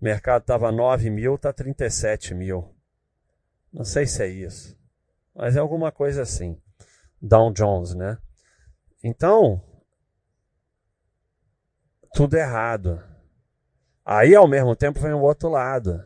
O 0.00 0.04
mercado 0.04 0.42
estava 0.42 0.70
9 0.70 1.10
mil, 1.10 1.34
está 1.34 1.52
37 1.52 2.34
mil. 2.34 2.74
Não 3.72 3.84
sei 3.84 4.06
se 4.06 4.22
é 4.22 4.28
isso 4.28 4.76
mas 5.36 5.54
é 5.54 5.60
alguma 5.60 5.92
coisa 5.92 6.22
assim. 6.22 6.58
Dow 7.20 7.52
Jones, 7.52 7.94
né? 7.94 8.18
Então, 9.04 9.62
tudo 12.14 12.36
errado. 12.36 13.02
Aí, 14.08 14.36
ao 14.36 14.46
mesmo 14.46 14.76
tempo, 14.76 15.00
vem 15.00 15.12
o 15.12 15.22
outro 15.22 15.48
lado. 15.48 16.00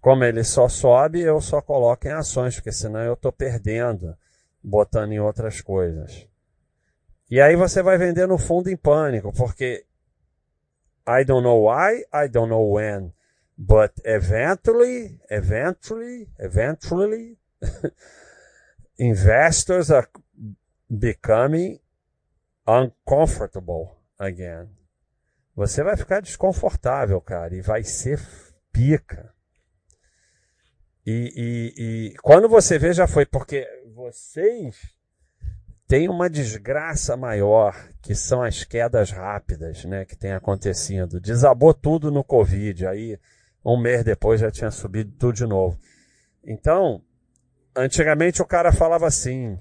Como 0.00 0.22
ele 0.22 0.44
só 0.44 0.68
sobe, 0.68 1.20
eu 1.20 1.40
só 1.40 1.60
coloco 1.60 2.06
em 2.06 2.12
ações, 2.12 2.54
porque 2.54 2.70
senão 2.70 3.00
eu 3.00 3.14
estou 3.14 3.32
perdendo, 3.32 4.16
botando 4.62 5.10
em 5.10 5.18
outras 5.18 5.60
coisas. 5.60 6.28
E 7.28 7.40
aí 7.40 7.56
você 7.56 7.82
vai 7.82 7.98
vender 7.98 8.28
no 8.28 8.38
fundo 8.38 8.70
em 8.70 8.76
pânico, 8.76 9.32
porque 9.32 9.84
I 11.04 11.24
don't 11.24 11.42
know 11.42 11.68
why, 11.68 12.04
I 12.14 12.28
don't 12.28 12.48
know 12.48 12.70
when, 12.70 13.12
but 13.58 13.92
eventually, 14.04 15.18
eventually, 15.28 16.28
eventually, 16.38 17.36
investors 18.98 19.90
are 19.90 20.08
becoming 20.88 21.80
uncomfortable 22.68 23.96
again. 24.16 24.68
Você 25.56 25.82
vai 25.84 25.96
ficar 25.96 26.20
desconfortável, 26.20 27.20
cara, 27.20 27.54
e 27.54 27.60
vai 27.60 27.84
ser 27.84 28.20
pica. 28.72 29.32
E, 31.06 31.32
e, 31.36 31.74
e 31.76 32.14
quando 32.22 32.48
você 32.48 32.78
vê, 32.78 32.92
já 32.92 33.06
foi, 33.06 33.24
porque 33.24 33.66
vocês 33.94 34.76
têm 35.86 36.08
uma 36.08 36.28
desgraça 36.28 37.16
maior, 37.16 37.74
que 38.02 38.14
são 38.14 38.42
as 38.42 38.64
quedas 38.64 39.10
rápidas, 39.10 39.84
né, 39.84 40.04
que 40.04 40.16
tem 40.16 40.32
acontecido. 40.32 41.20
Desabou 41.20 41.72
tudo 41.72 42.10
no 42.10 42.24
Covid, 42.24 42.86
aí 42.86 43.18
um 43.64 43.80
mês 43.80 44.02
depois 44.02 44.40
já 44.40 44.50
tinha 44.50 44.70
subido 44.70 45.12
tudo 45.12 45.34
de 45.34 45.46
novo. 45.46 45.78
Então, 46.42 47.00
antigamente 47.76 48.42
o 48.42 48.46
cara 48.46 48.72
falava 48.72 49.06
assim, 49.06 49.58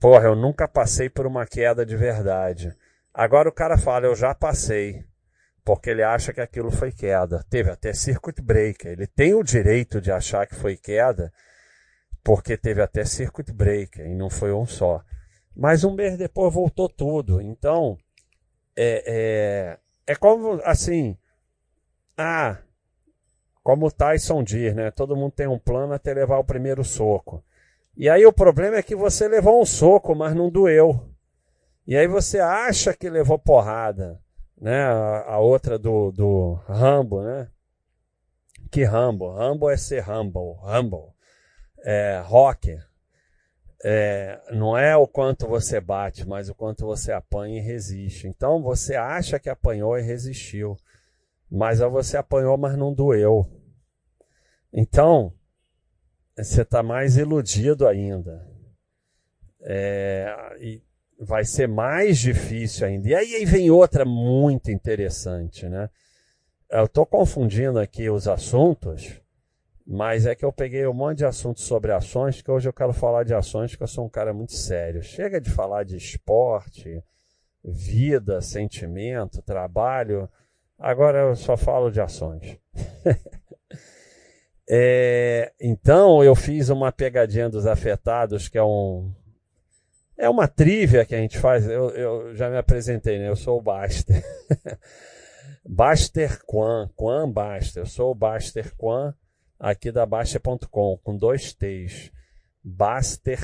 porra, 0.00 0.24
eu 0.24 0.34
nunca 0.34 0.66
passei 0.66 1.08
por 1.08 1.26
uma 1.26 1.46
queda 1.46 1.86
de 1.86 1.96
verdade. 1.96 2.74
Agora 3.14 3.48
o 3.48 3.52
cara 3.52 3.78
fala, 3.78 4.06
eu 4.06 4.16
já 4.16 4.34
passei 4.34 5.07
porque 5.68 5.90
ele 5.90 6.02
acha 6.02 6.32
que 6.32 6.40
aquilo 6.40 6.70
foi 6.70 6.90
queda. 6.90 7.44
Teve 7.50 7.70
até 7.70 7.92
circuit 7.92 8.40
breaker. 8.40 8.90
Ele 8.90 9.06
tem 9.06 9.34
o 9.34 9.42
direito 9.42 10.00
de 10.00 10.10
achar 10.10 10.46
que 10.46 10.54
foi 10.54 10.78
queda, 10.78 11.30
porque 12.24 12.56
teve 12.56 12.80
até 12.80 13.04
circuit 13.04 13.52
breaker 13.52 14.06
e 14.06 14.14
não 14.14 14.30
foi 14.30 14.50
um 14.50 14.64
só. 14.64 15.04
Mas 15.54 15.84
um 15.84 15.92
mês 15.92 16.16
depois 16.16 16.54
voltou 16.54 16.88
tudo. 16.88 17.42
Então, 17.42 17.98
é, 18.74 19.76
é, 20.06 20.12
é 20.12 20.16
como 20.16 20.58
assim, 20.64 21.18
ah, 22.16 22.56
como 23.62 23.88
o 23.88 23.92
Tyson 23.92 24.42
diz, 24.42 24.74
né? 24.74 24.90
Todo 24.90 25.14
mundo 25.14 25.32
tem 25.32 25.48
um 25.48 25.58
plano 25.58 25.92
até 25.92 26.14
levar 26.14 26.38
o 26.38 26.44
primeiro 26.44 26.82
soco. 26.82 27.44
E 27.94 28.08
aí 28.08 28.24
o 28.24 28.32
problema 28.32 28.76
é 28.76 28.82
que 28.82 28.96
você 28.96 29.28
levou 29.28 29.60
um 29.60 29.66
soco, 29.66 30.14
mas 30.14 30.34
não 30.34 30.48
doeu. 30.48 31.06
E 31.86 31.94
aí 31.94 32.08
você 32.08 32.40
acha 32.40 32.94
que 32.94 33.10
levou 33.10 33.38
porrada 33.38 34.18
né? 34.60 34.82
A, 34.84 35.34
a, 35.34 35.38
outra 35.38 35.78
do, 35.78 36.10
do 36.12 36.54
Rambo, 36.66 37.22
né? 37.22 37.50
Que 38.70 38.84
Rambo? 38.84 39.30
Rambo 39.32 39.70
é 39.70 39.76
ser 39.76 40.08
humble, 40.08 40.56
humble. 40.62 41.14
É, 41.84 42.20
rock 42.24 42.76
é, 43.84 44.40
não 44.50 44.76
é 44.76 44.96
o 44.96 45.06
quanto 45.06 45.46
você 45.46 45.80
bate, 45.80 46.26
mas 46.26 46.48
o 46.48 46.54
quanto 46.54 46.84
você 46.84 47.12
apanha 47.12 47.58
e 47.58 47.62
resiste. 47.62 48.26
Então 48.26 48.62
você 48.62 48.96
acha 48.96 49.38
que 49.38 49.48
apanhou 49.48 49.96
e 49.98 50.02
resistiu, 50.02 50.76
mas 51.50 51.78
você 51.78 52.16
apanhou, 52.16 52.56
mas 52.56 52.76
não 52.76 52.92
doeu. 52.92 53.46
Então 54.72 55.32
você 56.36 56.62
está 56.62 56.82
mais 56.82 57.16
iludido 57.16 57.86
ainda. 57.86 58.46
É, 59.60 60.56
e 60.60 60.82
vai 61.18 61.44
ser 61.44 61.66
mais 61.66 62.18
difícil 62.18 62.86
ainda. 62.86 63.08
E 63.08 63.14
aí 63.14 63.44
vem 63.44 63.70
outra 63.70 64.04
muito 64.04 64.70
interessante, 64.70 65.68
né? 65.68 65.90
Eu 66.70 66.84
estou 66.84 67.04
confundindo 67.04 67.78
aqui 67.78 68.08
os 68.08 68.28
assuntos, 68.28 69.20
mas 69.86 70.26
é 70.26 70.34
que 70.34 70.44
eu 70.44 70.52
peguei 70.52 70.86
um 70.86 70.92
monte 70.92 71.18
de 71.18 71.24
assuntos 71.24 71.64
sobre 71.64 71.92
ações, 71.92 72.42
que 72.42 72.50
hoje 72.50 72.68
eu 72.68 72.72
quero 72.72 72.92
falar 72.92 73.24
de 73.24 73.34
ações, 73.34 73.70
porque 73.70 73.84
eu 73.84 73.88
sou 73.88 74.04
um 74.04 74.08
cara 74.08 74.32
muito 74.32 74.52
sério. 74.52 75.02
Chega 75.02 75.40
de 75.40 75.50
falar 75.50 75.84
de 75.84 75.96
esporte, 75.96 77.02
vida, 77.64 78.40
sentimento, 78.40 79.42
trabalho. 79.42 80.28
Agora 80.78 81.20
eu 81.20 81.34
só 81.34 81.56
falo 81.56 81.90
de 81.90 82.00
ações. 82.00 82.58
é, 84.68 85.52
então 85.58 86.22
eu 86.22 86.34
fiz 86.34 86.68
uma 86.68 86.92
pegadinha 86.92 87.48
dos 87.48 87.66
afetados, 87.66 88.46
que 88.46 88.58
é 88.58 88.62
um, 88.62 89.10
é 90.18 90.28
uma 90.28 90.48
trivia 90.48 91.06
que 91.06 91.14
a 91.14 91.18
gente 91.18 91.38
faz. 91.38 91.64
Eu, 91.66 91.90
eu 91.90 92.34
já 92.34 92.50
me 92.50 92.58
apresentei, 92.58 93.18
né? 93.18 93.28
Eu 93.28 93.36
sou 93.36 93.58
o 93.58 93.62
Baster. 93.62 94.22
Baster 95.64 96.44
Quan, 96.44 96.90
Quan 96.96 97.30
Baster. 97.30 97.82
Eu 97.82 97.86
sou 97.86 98.10
o 98.10 98.14
Baster 98.14 98.74
Quan 98.76 99.14
aqui 99.58 99.92
da 99.92 100.04
Baster.com, 100.04 100.98
com 101.02 101.16
dois 101.16 101.54
T's. 101.54 102.10
Baster.com, 102.64 103.34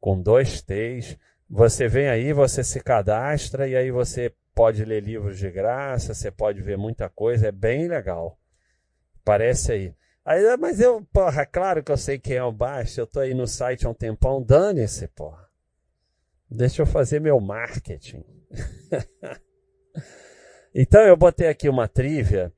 com 0.00 0.22
dois 0.22 0.62
T's. 0.62 1.18
Você 1.50 1.88
vem 1.88 2.08
aí, 2.08 2.32
você 2.32 2.62
se 2.62 2.80
cadastra 2.80 3.68
e 3.68 3.76
aí 3.76 3.90
você 3.90 4.32
pode 4.54 4.84
ler 4.84 5.02
livros 5.02 5.38
de 5.38 5.50
graça, 5.50 6.14
você 6.14 6.30
pode 6.30 6.62
ver 6.62 6.78
muita 6.78 7.08
coisa, 7.08 7.48
é 7.48 7.52
bem 7.52 7.88
legal. 7.88 8.38
Parece 9.24 9.72
aí. 9.72 9.94
Aí, 10.26 10.44
ah, 10.48 10.56
mas 10.56 10.80
eu, 10.80 11.06
porra, 11.12 11.46
claro 11.46 11.84
que 11.84 11.92
eu 11.92 11.96
sei 11.96 12.18
quem 12.18 12.34
é 12.34 12.42
o 12.42 12.50
Baixo, 12.50 13.00
eu 13.00 13.06
tô 13.06 13.20
aí 13.20 13.32
no 13.32 13.46
site 13.46 13.86
há 13.86 13.90
um 13.90 13.94
tempão, 13.94 14.42
dane-se, 14.42 15.06
porra. 15.06 15.48
Deixa 16.50 16.82
eu 16.82 16.86
fazer 16.86 17.20
meu 17.20 17.38
marketing. 17.38 18.24
então 20.74 21.00
eu 21.02 21.16
botei 21.16 21.46
aqui 21.46 21.68
uma 21.68 21.86
trivia 21.86 22.52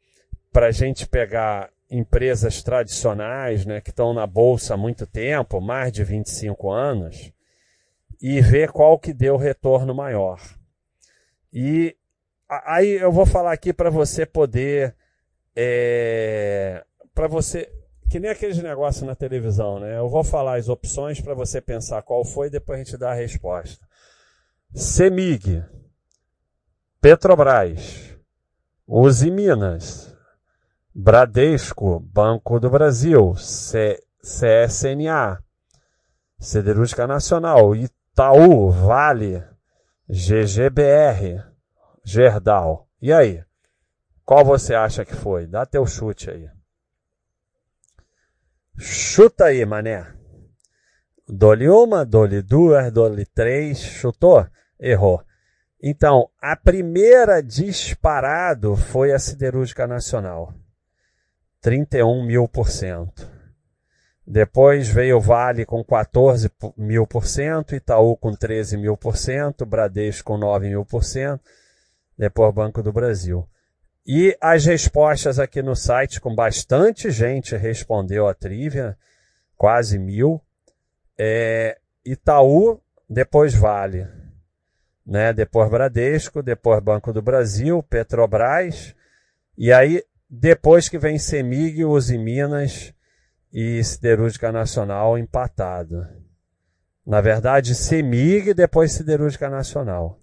para 0.50 0.70
gente 0.70 1.06
pegar 1.06 1.70
empresas 1.90 2.62
tradicionais, 2.62 3.66
né, 3.66 3.82
que 3.82 3.90
estão 3.90 4.14
na 4.14 4.26
bolsa 4.26 4.72
há 4.72 4.76
muito 4.78 5.06
tempo, 5.06 5.60
mais 5.60 5.92
de 5.92 6.02
25 6.02 6.70
anos, 6.70 7.30
e 8.18 8.40
ver 8.40 8.72
qual 8.72 8.98
que 8.98 9.12
deu 9.12 9.36
retorno 9.36 9.94
maior. 9.94 10.40
E 11.52 11.94
aí 12.48 12.92
eu 12.92 13.12
vou 13.12 13.26
falar 13.26 13.52
aqui 13.52 13.74
para 13.74 13.90
você 13.90 14.24
poder 14.24 14.96
é, 15.54 16.82
para 17.18 17.26
você, 17.26 17.68
que 18.08 18.20
nem 18.20 18.30
aqueles 18.30 18.58
negócios 18.58 19.02
na 19.02 19.12
televisão, 19.12 19.80
né? 19.80 19.98
Eu 19.98 20.08
vou 20.08 20.22
falar 20.22 20.56
as 20.56 20.68
opções 20.68 21.20
para 21.20 21.34
você 21.34 21.60
pensar 21.60 22.00
qual 22.02 22.24
foi 22.24 22.46
e 22.46 22.50
depois 22.50 22.78
a 22.78 22.84
gente 22.84 22.96
dá 22.96 23.10
a 23.10 23.14
resposta. 23.14 23.84
Semig, 24.72 25.64
Petrobras, 27.00 28.16
Uzi 28.86 29.32
Minas, 29.32 30.16
Bradesco, 30.94 31.98
Banco 31.98 32.60
do 32.60 32.70
Brasil, 32.70 33.34
C 33.34 34.00
CSNA, 34.22 35.42
Siderúrgica 36.38 37.04
Nacional, 37.04 37.74
Itaú, 37.74 38.70
Vale, 38.70 39.42
GGBR, 40.08 41.42
Gerdau. 42.04 42.86
E 43.02 43.12
aí? 43.12 43.42
Qual 44.24 44.44
você 44.44 44.72
acha 44.72 45.04
que 45.04 45.16
foi? 45.16 45.48
Dá 45.48 45.66
teu 45.66 45.84
chute 45.84 46.30
aí. 46.30 46.57
Chuta 48.78 49.46
aí, 49.46 49.64
mané. 49.66 50.06
Dole 51.26 51.68
uma, 51.68 52.06
dole 52.06 52.40
duas, 52.40 52.92
dole 52.92 53.26
três, 53.26 53.80
chutou? 53.80 54.46
Errou. 54.78 55.20
Então, 55.82 56.30
a 56.40 56.54
primeira 56.54 57.42
disparado 57.42 58.76
foi 58.76 59.12
a 59.12 59.18
Siderúrgica 59.18 59.86
Nacional. 59.86 60.54
31 61.60 62.24
mil 62.24 62.46
por 62.46 62.68
cento. 62.68 63.28
Depois 64.24 64.88
veio 64.88 65.18
Vale 65.18 65.66
com 65.66 65.82
14 65.82 66.50
mil 66.76 67.06
por 67.06 67.26
cento, 67.26 67.74
Itaú 67.74 68.16
com 68.16 68.32
13 68.32 68.76
mil 68.76 68.96
por 68.96 69.16
cento, 69.16 69.66
Bradesco 69.66 70.32
com 70.32 70.38
9 70.38 70.68
mil 70.68 70.84
por 70.84 71.02
cento, 71.02 71.42
depois 72.16 72.54
Banco 72.54 72.82
do 72.82 72.92
Brasil. 72.92 73.48
E 74.10 74.34
as 74.40 74.64
respostas 74.64 75.38
aqui 75.38 75.60
no 75.60 75.76
site, 75.76 76.18
com 76.18 76.34
bastante 76.34 77.10
gente 77.10 77.54
respondeu 77.54 78.26
a 78.26 78.32
trivia, 78.32 78.96
quase 79.54 79.98
mil. 79.98 80.40
É, 81.18 81.76
Itaú, 82.02 82.80
depois 83.06 83.52
Vale, 83.52 84.08
né? 85.06 85.34
depois 85.34 85.68
Bradesco, 85.68 86.42
depois 86.42 86.82
Banco 86.82 87.12
do 87.12 87.20
Brasil, 87.20 87.82
Petrobras, 87.82 88.94
e 89.58 89.70
aí 89.70 90.02
depois 90.30 90.88
que 90.88 90.98
vem 90.98 91.18
Semig, 91.18 91.84
Uzi 91.84 92.16
Minas 92.16 92.94
e 93.52 93.84
Siderúrgica 93.84 94.50
Nacional 94.50 95.18
empatado. 95.18 96.06
Na 97.04 97.20
verdade, 97.20 97.74
Semig, 97.74 98.54
depois 98.54 98.92
Siderúrgica 98.92 99.50
Nacional. 99.50 100.18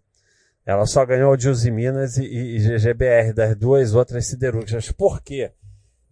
Ela 0.65 0.87
só 0.87 1.05
ganhou 1.05 1.33
Uzi 1.33 1.69
Minas 1.69 2.17
e, 2.17 2.25
e, 2.25 2.55
e 2.55 2.59
GGBR, 2.59 3.33
das 3.33 3.55
duas 3.55 3.93
outras 3.93 4.25
siderúrgicas. 4.25 4.91
Por 4.91 5.21
quê? 5.21 5.51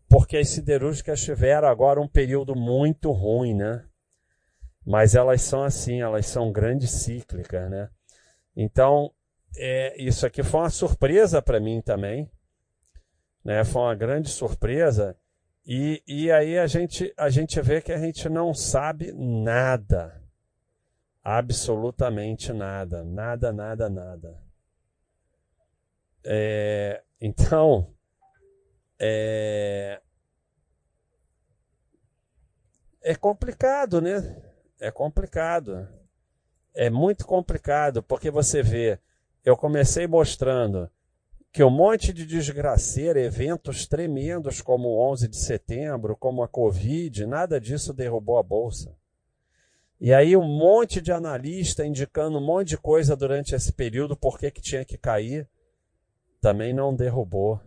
Porque 0.08 0.38
as 0.38 0.50
siderúrgicas 0.50 1.24
tiveram 1.24 1.68
agora 1.68 2.00
um 2.00 2.08
período 2.08 2.56
muito 2.56 3.12
ruim, 3.12 3.56
né? 3.56 3.84
Mas 4.86 5.16
elas 5.16 5.42
são 5.42 5.64
assim, 5.64 6.02
elas 6.02 6.28
são 6.28 6.52
grandes 6.52 6.92
cíclicas, 6.92 7.70
né? 7.72 7.90
Então, 8.56 9.12
é, 9.58 10.00
isso 10.00 10.26
aqui 10.26 10.44
foi 10.44 10.60
uma 10.60 10.70
surpresa 10.70 11.42
para 11.42 11.60
mim 11.60 11.82
também. 11.82 12.30
Né? 13.44 13.64
Foi 13.64 13.82
uma 13.82 13.96
grande 13.96 14.30
surpresa. 14.30 15.18
E, 15.66 16.04
e 16.08 16.32
aí 16.32 16.60
a 16.60 16.68
gente, 16.68 17.12
a 17.18 17.30
gente 17.30 17.60
vê 17.62 17.82
que 17.82 17.92
a 17.92 17.98
gente 17.98 18.30
não 18.30 18.54
sabe 18.54 19.12
nada. 19.14 20.22
Absolutamente 21.24 22.52
nada. 22.52 23.04
Nada, 23.04 23.52
nada, 23.52 23.90
nada. 23.90 24.43
É, 26.26 27.02
então, 27.20 27.94
é, 29.00 30.02
é 33.02 33.16
complicado, 33.16 34.02
né? 34.02 34.42
É 34.80 34.90
complicado. 34.92 35.88
É 36.74 36.90
muito 36.90 37.26
complicado, 37.26 38.02
porque 38.02 38.32
você 38.32 38.64
vê, 38.64 39.00
eu 39.44 39.56
comecei 39.56 40.08
mostrando 40.08 40.90
que 41.52 41.64
um 41.64 41.70
monte 41.70 42.12
de 42.12 42.26
desgraceira, 42.26 43.22
eventos 43.22 43.86
tremendos 43.86 44.60
como 44.60 44.90
o 44.90 45.12
11 45.12 45.28
de 45.28 45.38
setembro, 45.38 46.18
como 46.18 46.42
a 46.42 46.48
Covid, 46.48 47.28
nada 47.28 47.62
disso 47.62 47.94
derrubou 47.94 48.40
a 48.40 48.44
bolsa. 48.44 48.96
E 50.02 50.12
aí 50.12 50.36
um 50.36 50.48
monte 50.48 51.00
de 51.00 51.12
analista 51.12 51.86
indicando 51.86 52.40
um 52.40 52.46
monte 52.46 52.70
de 52.70 52.78
coisa 52.78 53.16
durante 53.16 53.54
esse 53.54 53.72
período, 53.72 54.18
por 54.18 54.40
que 54.40 54.50
tinha 54.50 54.84
que 54.84 54.98
cair, 54.98 55.48
também 56.44 56.74
não 56.74 56.94
derrubou. 56.94 57.58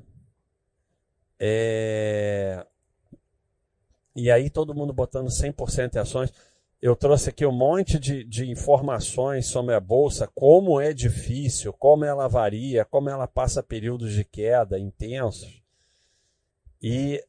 É... 1.40 2.62
E 4.14 4.30
aí 4.30 4.50
todo 4.50 4.74
mundo 4.74 4.92
botando 4.92 5.28
100% 5.28 5.94
em 5.94 5.98
ações. 5.98 6.30
Eu 6.80 6.94
trouxe 6.94 7.30
aqui 7.30 7.46
um 7.46 7.52
monte 7.52 7.98
de, 7.98 8.22
de 8.22 8.50
informações 8.50 9.46
sobre 9.46 9.74
a 9.74 9.80
bolsa, 9.80 10.30
como 10.34 10.78
é 10.78 10.92
difícil, 10.92 11.72
como 11.72 12.04
ela 12.04 12.28
varia, 12.28 12.84
como 12.84 13.08
ela 13.08 13.26
passa 13.26 13.62
períodos 13.62 14.12
de 14.12 14.24
queda 14.24 14.78
intensos. 14.78 15.62
E 16.82 17.24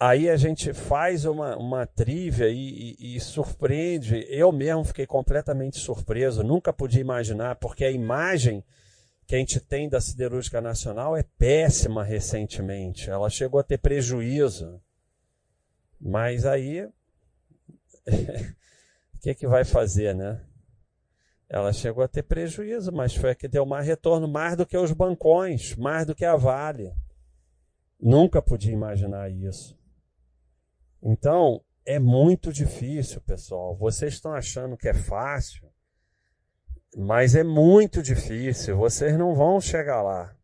aí 0.00 0.28
a 0.28 0.36
gente 0.36 0.72
faz 0.72 1.26
uma, 1.26 1.56
uma 1.56 1.86
trivia 1.86 2.48
e, 2.48 2.96
e, 2.98 3.14
e, 3.14 3.20
surpreende. 3.20 4.26
Eu 4.28 4.50
mesmo 4.50 4.82
fiquei 4.82 5.06
completamente 5.06 5.78
surpreso, 5.78 6.42
nunca 6.42 6.72
podia 6.72 7.00
imaginar, 7.00 7.54
porque 7.54 7.84
a 7.84 7.90
imagem 7.90 8.64
que 9.30 9.36
a 9.36 9.38
gente 9.38 9.60
tem 9.60 9.88
da 9.88 10.00
siderúrgica 10.00 10.60
nacional 10.60 11.16
é 11.16 11.22
péssima 11.22 12.02
recentemente. 12.02 13.08
Ela 13.08 13.30
chegou 13.30 13.60
a 13.60 13.62
ter 13.62 13.78
prejuízo. 13.78 14.82
Mas 16.00 16.44
aí 16.44 16.82
o 19.14 19.18
que, 19.20 19.32
que 19.36 19.46
vai 19.46 19.64
fazer, 19.64 20.16
né? 20.16 20.44
Ela 21.48 21.72
chegou 21.72 22.02
a 22.02 22.08
ter 22.08 22.24
prejuízo, 22.24 22.90
mas 22.90 23.14
foi 23.14 23.30
a 23.30 23.34
que 23.36 23.46
deu 23.46 23.64
mais 23.64 23.86
retorno, 23.86 24.26
mais 24.26 24.56
do 24.56 24.66
que 24.66 24.76
os 24.76 24.90
bancões, 24.90 25.76
mais 25.76 26.04
do 26.04 26.12
que 26.12 26.24
a 26.24 26.34
Vale. 26.34 26.92
Nunca 28.00 28.42
podia 28.42 28.72
imaginar 28.72 29.30
isso. 29.30 29.78
Então, 31.00 31.62
é 31.86 32.00
muito 32.00 32.52
difícil, 32.52 33.20
pessoal. 33.20 33.76
Vocês 33.76 34.14
estão 34.14 34.32
achando 34.32 34.76
que 34.76 34.88
é 34.88 34.94
fácil, 34.94 35.69
mas 36.96 37.34
é 37.34 37.44
muito 37.44 38.02
difícil. 38.02 38.76
Vocês 38.76 39.16
não 39.16 39.34
vão 39.34 39.60
chegar 39.60 40.02
lá. 40.02 40.34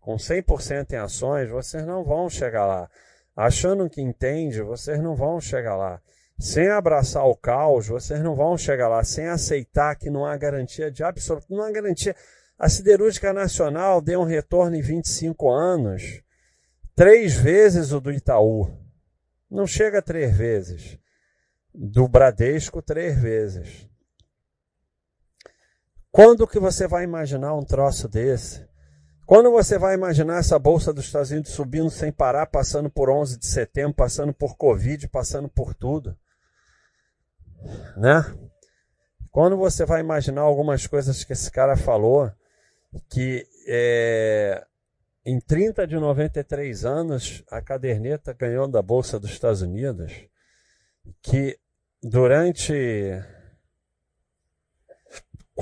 Com 0.00 0.16
100% 0.16 0.92
em 0.92 0.96
ações, 0.96 1.48
vocês 1.48 1.86
não 1.86 2.04
vão 2.04 2.28
chegar 2.28 2.66
lá. 2.66 2.90
Achando 3.36 3.88
que 3.88 4.00
entende, 4.00 4.60
vocês 4.60 5.00
não 5.00 5.14
vão 5.14 5.40
chegar 5.40 5.76
lá. 5.76 6.00
Sem 6.38 6.68
abraçar 6.68 7.24
o 7.24 7.36
caos, 7.36 7.86
vocês 7.86 8.20
não 8.20 8.34
vão 8.34 8.58
chegar 8.58 8.88
lá. 8.88 9.04
Sem 9.04 9.28
aceitar 9.28 9.94
que 9.94 10.10
não 10.10 10.26
há 10.26 10.36
garantia 10.36 10.90
de 10.90 11.04
absoluto, 11.04 11.46
não 11.48 11.62
há 11.62 11.70
garantia. 11.70 12.16
A 12.58 12.68
siderúrgica 12.68 13.32
nacional 13.32 14.00
deu 14.00 14.20
um 14.20 14.24
retorno 14.24 14.76
em 14.76 14.82
25 14.82 15.50
anos, 15.50 16.22
três 16.94 17.34
vezes 17.34 17.92
o 17.92 18.00
do 18.00 18.12
Itaú. 18.12 18.68
Não 19.50 19.66
chega 19.66 20.02
três 20.02 20.36
vezes. 20.36 20.98
Do 21.74 22.08
Bradesco, 22.08 22.82
três 22.82 23.20
vezes. 23.20 23.88
Quando 26.12 26.46
que 26.46 26.60
você 26.60 26.86
vai 26.86 27.02
imaginar 27.02 27.54
um 27.54 27.64
troço 27.64 28.08
desse? 28.08 28.64
Quando 29.26 29.50
você 29.50 29.78
vai 29.78 29.94
imaginar 29.94 30.38
essa 30.38 30.58
bolsa 30.58 30.92
dos 30.92 31.06
Estados 31.06 31.32
Unidos 31.32 31.50
subindo 31.50 31.90
sem 31.90 32.12
parar, 32.12 32.46
passando 32.46 32.88
por 32.88 33.10
11 33.10 33.38
de 33.38 33.46
setembro, 33.46 33.94
passando 33.94 34.32
por 34.32 34.56
Covid, 34.56 35.08
passando 35.08 35.48
por 35.48 35.74
tudo? 35.74 36.16
né? 37.96 38.24
Quando 39.30 39.56
você 39.56 39.84
vai 39.84 40.00
imaginar 40.00 40.42
algumas 40.42 40.86
coisas 40.86 41.24
que 41.24 41.32
esse 41.32 41.50
cara 41.50 41.76
falou, 41.76 42.30
que 43.08 43.46
é, 43.66 44.62
em 45.24 45.40
30 45.40 45.86
de 45.86 45.96
93 45.96 46.84
anos 46.84 47.42
a 47.50 47.62
caderneta 47.62 48.34
ganhou 48.34 48.68
da 48.68 48.82
Bolsa 48.82 49.18
dos 49.18 49.30
Estados 49.30 49.62
Unidos, 49.62 50.12
que 51.22 51.58
durante 52.02 52.72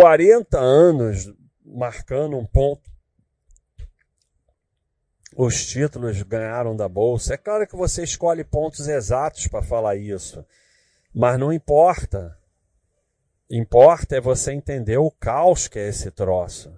40 0.01 0.59
anos 0.59 1.31
marcando 1.63 2.35
um 2.39 2.47
ponto, 2.47 2.91
os 5.37 5.67
títulos 5.67 6.23
ganharam 6.23 6.75
da 6.75 6.89
Bolsa. 6.89 7.35
É 7.35 7.37
claro 7.37 7.67
que 7.67 7.77
você 7.77 8.03
escolhe 8.03 8.43
pontos 8.43 8.89
exatos 8.89 9.47
para 9.47 9.61
falar 9.61 9.97
isso. 9.97 10.43
Mas 11.15 11.39
não 11.39 11.53
importa. 11.53 12.35
Importa 13.51 14.17
é 14.17 14.23
você 14.23 14.53
entender 14.53 14.97
o 14.97 15.11
caos 15.11 15.69
que 15.69 15.79
é 15.79 15.89
esse 15.89 16.11
troço. 16.11 16.73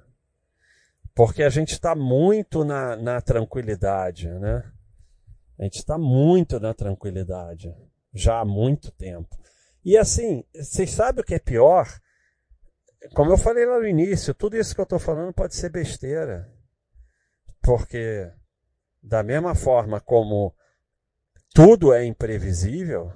Porque 1.14 1.44
a 1.44 1.48
gente 1.48 1.74
está 1.74 1.94
muito 1.94 2.64
na, 2.64 2.96
na 2.96 3.20
tranquilidade, 3.20 4.28
né? 4.28 4.64
A 5.60 5.62
gente 5.62 5.76
está 5.76 5.96
muito 5.96 6.58
na 6.58 6.74
tranquilidade. 6.74 7.72
Já 8.12 8.40
há 8.40 8.44
muito 8.44 8.90
tempo. 8.90 9.38
E 9.84 9.96
assim, 9.96 10.42
vocês 10.52 10.90
sabem 10.90 11.22
o 11.22 11.24
que 11.24 11.36
é 11.36 11.38
pior? 11.38 12.01
Como 13.14 13.32
eu 13.32 13.38
falei 13.38 13.66
lá 13.66 13.78
no 13.78 13.86
início, 13.86 14.32
tudo 14.32 14.56
isso 14.56 14.74
que 14.74 14.80
eu 14.80 14.84
estou 14.84 14.98
falando 14.98 15.32
pode 15.32 15.54
ser 15.54 15.70
besteira. 15.70 16.50
Porque, 17.60 18.30
da 19.02 19.22
mesma 19.22 19.54
forma 19.54 20.00
como 20.00 20.54
tudo 21.54 21.92
é 21.92 22.04
imprevisível, 22.04 23.12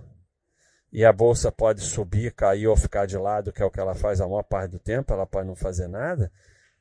e 0.92 1.04
a 1.04 1.12
bolsa 1.12 1.52
pode 1.52 1.80
subir, 1.80 2.32
cair 2.34 2.66
ou 2.66 2.76
ficar 2.76 3.06
de 3.06 3.16
lado, 3.16 3.52
que 3.52 3.62
é 3.62 3.64
o 3.64 3.70
que 3.70 3.80
ela 3.80 3.94
faz 3.94 4.20
a 4.20 4.26
maior 4.26 4.42
parte 4.42 4.72
do 4.72 4.78
tempo, 4.78 5.12
ela 5.12 5.26
pode 5.26 5.46
não 5.46 5.56
fazer 5.56 5.88
nada. 5.88 6.30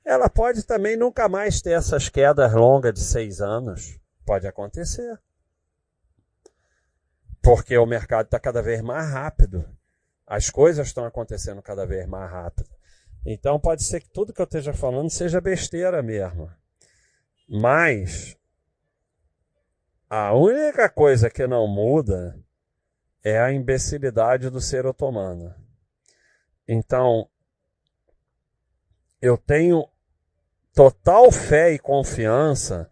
Ela 0.03 0.29
pode 0.29 0.63
também 0.63 0.95
nunca 0.95 1.27
mais 1.27 1.61
ter 1.61 1.71
essas 1.71 2.09
quedas 2.09 2.53
longas 2.53 2.93
de 2.93 3.01
seis 3.01 3.41
anos. 3.41 3.99
Pode 4.25 4.47
acontecer. 4.47 5.19
Porque 7.41 7.77
o 7.77 7.85
mercado 7.85 8.25
está 8.25 8.39
cada 8.39 8.61
vez 8.61 8.81
mais 8.81 9.11
rápido. 9.11 9.67
As 10.25 10.49
coisas 10.49 10.87
estão 10.87 11.05
acontecendo 11.05 11.61
cada 11.61 11.85
vez 11.85 12.07
mais 12.07 12.31
rápido. 12.31 12.74
Então 13.25 13.59
pode 13.59 13.83
ser 13.83 14.01
que 14.01 14.09
tudo 14.09 14.31
que 14.31 14.41
eu 14.41 14.45
esteja 14.45 14.73
falando 14.73 15.09
seja 15.09 15.41
besteira 15.41 16.03
mesmo. 16.03 16.51
Mas 17.49 18.37
a 20.09 20.33
única 20.33 20.87
coisa 20.89 21.29
que 21.29 21.47
não 21.47 21.67
muda 21.67 22.39
é 23.23 23.39
a 23.39 23.51
imbecilidade 23.51 24.49
do 24.51 24.61
ser 24.61 24.85
otomano. 24.85 25.53
Então, 26.67 27.27
eu 29.19 29.37
tenho 29.37 29.87
total 30.73 31.31
fé 31.31 31.73
e 31.73 31.79
confiança 31.79 32.91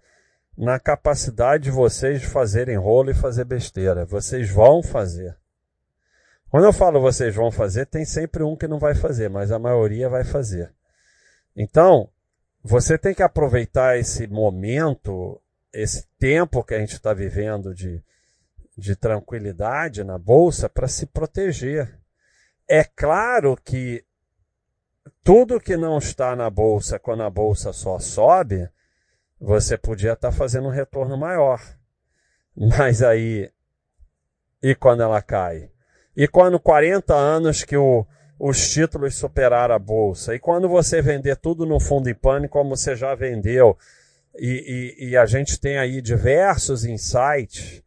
na 0.58 0.80
capacidade 0.80 1.65
de 1.65 1.72
vocês 1.72 2.22
de 2.22 2.28
fazerem 2.28 2.78
rolo 2.78 3.12
e 3.12 3.15
fazer 3.15 3.46
besteira. 3.46 4.06
Vocês 4.06 4.50
vão 4.50 4.82
fazer. 4.82 5.38
Quando 6.54 6.66
eu 6.66 6.72
falo 6.72 7.02
vocês 7.02 7.34
vão 7.34 7.50
fazer, 7.50 7.88
tem 7.88 8.06
sempre 8.06 8.44
um 8.44 8.56
que 8.56 8.68
não 8.68 8.78
vai 8.78 8.94
fazer, 8.94 9.28
mas 9.28 9.52
a 9.52 9.58
maioria 9.58 10.08
vai 10.08 10.24
fazer. 10.24 10.72
Então, 11.56 12.08
você 12.63 12.96
tem 12.96 13.12
que 13.12 13.24
aproveitar 13.24 13.98
esse 13.98 14.28
momento, 14.28 15.42
esse 15.74 16.06
tempo 16.20 16.63
que 16.63 16.76
a 16.76 16.80
gente 16.80 16.94
está 16.94 17.12
vivendo 17.12 17.74
de 17.74 18.04
de 18.78 18.96
tranquilidade 18.96 20.04
na 20.04 20.20
bolsa 20.20 20.70
para 20.70 20.88
se 20.88 21.08
proteger. 21.08 22.00
É 22.70 22.84
claro 22.84 23.58
que 23.58 24.06
tudo 25.24 25.60
que 25.60 25.76
não 25.76 25.98
está 25.98 26.36
na 26.36 26.52
bolsa, 26.52 27.00
quando 27.00 27.24
a 27.24 27.32
bolsa 27.32 27.74
só 27.74 27.98
sobe, 27.98 28.70
você 29.42 29.76
podia 29.76 30.13
estar 30.13 30.30
tá 30.30 30.38
fazendo 30.38 30.68
um 30.68 30.72
retorno 30.72 31.18
maior. 31.18 31.60
Mas 32.56 33.02
aí, 33.02 33.52
e 34.62 34.76
quando 34.76 35.02
ela 35.02 35.20
cai? 35.20 35.73
E 36.15 36.28
quando 36.28 36.60
40 36.60 37.13
anos 37.13 37.63
que 37.63 37.76
o, 37.76 38.06
os 38.39 38.69
títulos 38.69 39.15
superaram 39.15 39.76
a 39.76 39.80
bolsa? 39.80 40.36
E 40.36 40.39
quando 40.39 40.69
você 40.69 41.02
vender 41.02 41.36
tudo 41.38 41.65
no 41.65 41.80
fundo 41.80 42.10
em 42.10 42.13
pânico, 42.13 42.54
como 42.54 42.76
você 42.76 42.95
já 42.95 43.15
vendeu? 43.15 43.78
E, 44.36 44.95
e, 44.99 45.10
e 45.10 45.17
a 45.17 45.26
gente 45.26 45.60
tem 45.60 45.78
aí 45.78 46.02
diversos 46.02 46.86
insights 46.86 47.84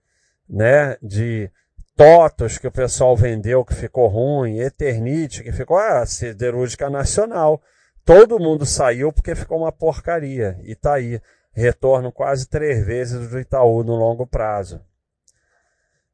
né, 0.49 0.97
de 1.03 1.51
Totos 1.97 2.59
que 2.59 2.67
o 2.67 2.71
pessoal 2.71 3.17
vendeu 3.17 3.65
que 3.65 3.75
ficou 3.75 4.07
ruim, 4.07 4.59
Eternite 4.59 5.43
que 5.43 5.51
ficou, 5.51 5.79
ah, 5.79 6.05
siderúrgica 6.05 6.91
nacional. 6.91 7.63
Todo 8.05 8.39
mundo 8.39 8.67
saiu 8.67 9.11
porque 9.11 9.35
ficou 9.35 9.61
uma 9.61 9.73
porcaria. 9.73 10.61
E 10.63 10.75
tá 10.75 10.95
aí, 10.95 11.19
retorno 11.55 12.13
quase 12.13 12.47
três 12.51 12.85
vezes 12.85 13.31
do 13.31 13.41
Itaú 13.41 13.83
no 13.83 13.97
longo 13.97 14.27
prazo. 14.27 14.79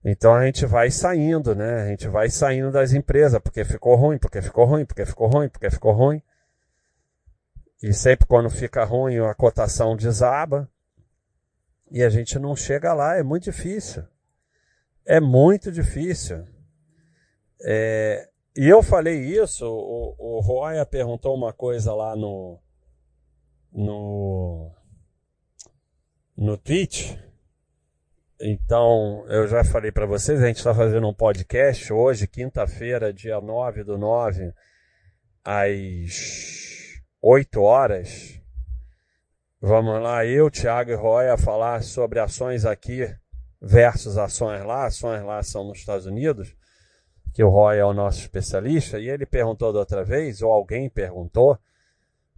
Então 0.05 0.35
a 0.35 0.45
gente 0.45 0.67
vai 0.67 0.91
saindo, 0.91 1.55
né? 1.55 1.83
A 1.83 1.87
gente 1.89 2.09
vai 2.09 2.29
saindo 2.29 2.73
das 2.73 2.93
empresas 2.93 3.41
porque 3.41 3.65
ficou 3.65 3.95
ruim, 3.95 4.19
porque 4.19 4.43
ficou 4.43 4.65
ruim, 4.65 4.85
porque 4.85 5.07
ficou 5.07 5.29
ruim, 5.29 5.49
porque 5.49 5.71
ficou 5.71 5.93
ruim. 5.93 6.23
E 7.83 7.93
sempre 7.93 8.27
quando 8.27 8.51
fica 8.51 8.85
ruim, 8.85 9.19
a 9.19 9.35
cotação 9.35 9.97
desaba. 9.97 10.69
E 11.91 12.03
a 12.03 12.09
gente 12.09 12.39
não 12.39 12.57
chega 12.57 12.93
lá, 12.95 13.17
é 13.17 13.23
muito 13.23 13.45
difícil. 13.45 14.05
É 15.05 15.21
muito 15.21 15.71
difícil. 15.71 16.47
É, 17.61 18.29
e 18.57 18.69
eu 18.69 18.83
falei 18.83 19.19
isso, 19.21 19.67
o, 19.67 20.15
o 20.19 20.41
Roya 20.41 20.85
perguntou 20.85 21.35
uma 21.35 21.53
coisa 21.53 21.95
lá 21.95 22.17
no, 22.17 22.59
no, 23.73 24.71
no 26.37 26.57
Twitch. 26.57 27.17
Então, 28.45 29.25
eu 29.29 29.47
já 29.47 29.63
falei 29.63 29.93
para 29.93 30.05
vocês, 30.05 30.43
a 30.43 30.49
gente 30.49 30.57
está 30.57 30.75
fazendo 30.75 31.09
um 31.09 31.15
podcast 31.15 31.93
hoje, 31.93 32.27
quinta-feira, 32.27 33.13
dia 33.13 33.41
9 33.41 33.85
do 33.85 33.97
9, 33.97 34.53
às 35.45 37.01
8 37.23 37.63
horas. 37.63 38.41
Vamos 39.61 40.03
lá, 40.03 40.27
eu, 40.27 40.51
Thiago 40.51 40.91
e 40.91 40.95
Roya, 40.97 41.39
falar 41.39 41.85
sobre 41.85 42.19
ações 42.19 42.65
aqui 42.65 43.09
versus 43.61 44.19
ações 44.19 44.65
lá. 44.65 44.87
Ações 44.87 45.23
lá 45.23 45.41
são 45.45 45.63
nos 45.63 45.79
Estados 45.79 46.07
Unidos, 46.07 46.53
que 47.33 47.45
o 47.45 47.49
Roy 47.49 47.79
é 47.79 47.85
o 47.85 47.95
nosso 47.95 48.19
especialista, 48.19 48.99
e 48.99 49.09
ele 49.09 49.25
perguntou 49.25 49.73
da 49.73 49.79
outra 49.79 50.03
vez, 50.03 50.43
ou 50.43 50.51
alguém 50.51 50.91
perguntou, 50.91 51.57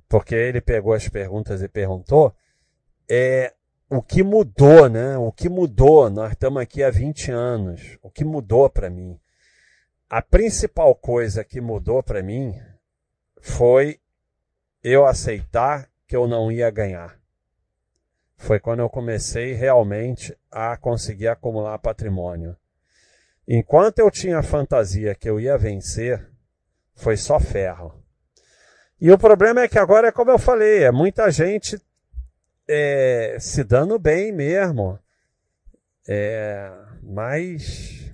porque 0.06 0.34
ele 0.34 0.60
pegou 0.60 0.92
as 0.92 1.08
perguntas 1.08 1.62
e 1.62 1.68
perguntou, 1.68 2.36
é 3.08 3.54
o 3.96 4.02
que 4.02 4.24
mudou, 4.24 4.88
né? 4.88 5.16
O 5.16 5.30
que 5.30 5.48
mudou? 5.48 6.10
Nós 6.10 6.32
estamos 6.32 6.60
aqui 6.60 6.82
há 6.82 6.90
20 6.90 7.30
anos. 7.30 7.96
O 8.02 8.10
que 8.10 8.24
mudou 8.24 8.68
para 8.68 8.90
mim? 8.90 9.18
A 10.10 10.20
principal 10.20 10.94
coisa 10.96 11.44
que 11.44 11.60
mudou 11.60 12.02
para 12.02 12.22
mim 12.22 12.54
foi 13.40 14.00
eu 14.82 15.06
aceitar 15.06 15.88
que 16.08 16.16
eu 16.16 16.26
não 16.26 16.50
ia 16.50 16.70
ganhar. 16.70 17.18
Foi 18.36 18.58
quando 18.58 18.80
eu 18.80 18.90
comecei 18.90 19.52
realmente 19.52 20.36
a 20.50 20.76
conseguir 20.76 21.28
acumular 21.28 21.78
patrimônio. 21.78 22.56
Enquanto 23.46 24.00
eu 24.00 24.10
tinha 24.10 24.38
a 24.38 24.42
fantasia 24.42 25.14
que 25.14 25.30
eu 25.30 25.38
ia 25.38 25.56
vencer, 25.56 26.28
foi 26.94 27.16
só 27.16 27.38
ferro. 27.38 27.94
E 29.00 29.10
o 29.12 29.18
problema 29.18 29.60
é 29.60 29.68
que 29.68 29.78
agora 29.78 30.08
é 30.08 30.12
como 30.12 30.32
eu 30.32 30.38
falei, 30.38 30.82
é 30.82 30.90
muita 30.90 31.30
gente 31.30 31.80
é, 32.68 33.36
se 33.40 33.64
dando 33.64 33.98
bem 33.98 34.32
mesmo. 34.32 34.98
É, 36.06 36.70
mas 37.02 38.12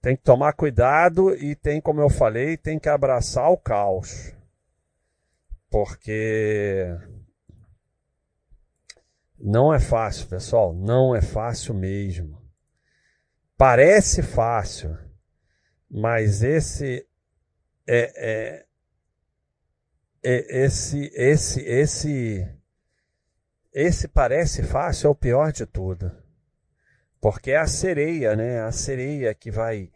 tem 0.00 0.16
que 0.16 0.22
tomar 0.22 0.52
cuidado 0.54 1.34
e 1.34 1.54
tem, 1.54 1.80
como 1.80 2.00
eu 2.00 2.08
falei, 2.08 2.56
tem 2.56 2.78
que 2.78 2.88
abraçar 2.88 3.50
o 3.50 3.56
caos 3.56 4.36
porque 5.70 6.86
não 9.38 9.74
é 9.74 9.78
fácil, 9.78 10.26
pessoal, 10.26 10.72
não 10.72 11.14
é 11.14 11.20
fácil 11.20 11.74
mesmo. 11.74 12.42
Parece 13.56 14.22
fácil, 14.22 14.96
mas 15.90 16.42
esse 16.42 17.06
é, 17.86 18.12
é, 18.16 18.66
esse 20.28 21.10
esse 21.14 21.60
esse 21.60 22.48
esse 23.72 24.08
parece 24.08 24.62
fácil 24.62 25.08
é 25.08 25.10
o 25.10 25.14
pior 25.14 25.52
de 25.52 25.66
tudo. 25.66 26.10
Porque 27.20 27.52
é 27.52 27.58
a 27.58 27.66
sereia, 27.66 28.34
né? 28.34 28.60
A 28.60 28.72
sereia 28.72 29.34
que 29.34 29.50
vai 29.50 29.90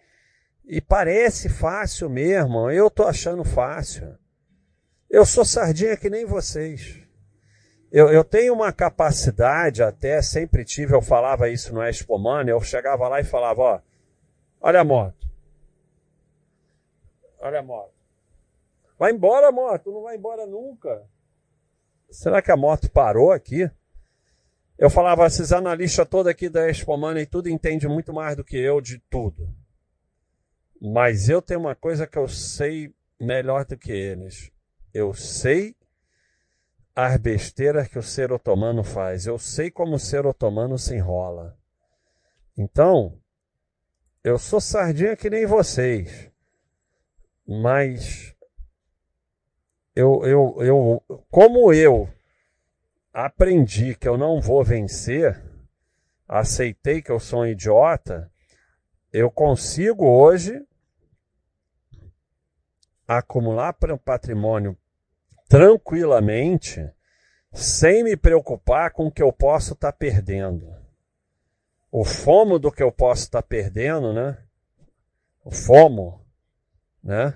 e 0.65 0.81
parece 0.81 1.49
fácil 1.49 2.09
mesmo. 2.09 2.71
Eu 2.71 2.91
tô 2.91 3.05
achando 3.05 3.45
fácil. 3.45 4.17
Eu 5.09 5.27
sou 5.27 5.45
sardinha 5.45 5.97
que 5.97 6.09
nem 6.09 6.25
vocês. 6.25 7.01
Eu, 7.91 8.09
eu 8.09 8.23
tenho 8.23 8.55
uma 8.55 8.73
capacidade, 8.73 9.83
até 9.83 10.23
sempre 10.23 10.65
tive, 10.65 10.95
eu 10.95 11.03
falava 11.03 11.49
isso 11.49 11.75
no 11.75 11.83
Expo 11.83 12.17
Money, 12.17 12.53
eu 12.53 12.61
chegava 12.61 13.09
lá 13.09 13.21
e 13.21 13.25
falava, 13.25 13.61
ó, 13.61 13.81
olha 14.61 14.81
a 14.81 14.85
moto. 14.85 15.29
Olha 17.41 17.59
a 17.59 17.63
moto. 17.63 18.00
Vai 19.01 19.13
embora, 19.13 19.51
moto, 19.51 19.91
não 19.91 20.03
vai 20.03 20.15
embora 20.15 20.45
nunca. 20.47 21.09
Será 22.11 22.43
que 22.43 22.53
a 22.53 22.57
moto 22.57 22.91
parou 22.91 23.33
aqui? 23.33 23.71
Eu 24.77 24.91
falava, 24.91 25.27
esses 25.27 25.53
analistas 25.53 26.07
todos 26.07 26.31
aqui 26.31 26.51
da 26.51 26.69
Expo 26.69 26.99
Money, 26.99 27.25
tudo 27.25 27.49
entende 27.49 27.89
muito 27.89 28.13
mais 28.13 28.37
do 28.37 28.45
que 28.45 28.59
eu 28.59 28.79
de 28.79 28.99
tudo. 29.09 29.49
Mas 30.79 31.31
eu 31.31 31.41
tenho 31.41 31.61
uma 31.61 31.75
coisa 31.75 32.07
que 32.07 32.19
eu 32.19 32.29
sei 32.29 32.95
melhor 33.19 33.65
do 33.65 33.75
que 33.75 33.91
eles. 33.91 34.53
Eu 34.93 35.15
sei 35.15 35.75
as 36.95 37.17
besteiras 37.17 37.89
que 37.89 37.99
o 37.99 38.03
ser 38.03 38.31
otomano 38.31 38.85
faz. 38.85 39.27
Eu 39.27 39.39
sei 39.39 39.71
como 39.71 39.95
o 39.95 39.99
ser 39.99 40.27
otomano 40.27 40.79
se 40.79 40.95
enrola. 40.95 41.57
Então, 42.55 43.19
eu 44.23 44.39
sou 44.39 44.61
sardinha 44.61 45.17
que 45.17 45.31
nem 45.31 45.47
vocês. 45.47 46.31
Mas 47.47 48.37
eu, 49.95 50.25
eu, 50.25 50.57
eu, 50.61 51.25
como 51.31 51.73
eu 51.73 52.09
aprendi 53.13 53.95
que 53.95 54.09
eu 54.09 54.17
não 54.17 54.41
vou 54.41 54.63
vencer, 54.63 55.43
aceitei 56.29 57.03
que 57.03 57.11
eu 57.11 57.19
sou 57.19 57.41
um 57.41 57.47
idiota, 57.47 58.31
eu 59.13 59.31
consigo 59.31 60.07
hoje 60.07 60.65
acumular 63.07 63.77
patrimônio 64.05 64.79
tranquilamente, 65.49 66.89
sem 67.53 68.05
me 68.05 68.17
preocupar 68.17 68.93
com 68.93 69.09
o 69.09 69.11
que 69.11 69.21
eu 69.21 69.33
posso 69.33 69.73
estar 69.73 69.91
tá 69.91 69.99
perdendo. 69.99 70.73
O 71.91 72.05
fomo 72.05 72.57
do 72.57 72.71
que 72.71 72.81
eu 72.81 72.93
posso 72.93 73.25
estar 73.25 73.43
tá 73.43 73.49
perdendo, 73.49 74.13
né? 74.13 74.39
O 75.45 75.51
fomo, 75.51 76.25
né? 77.03 77.35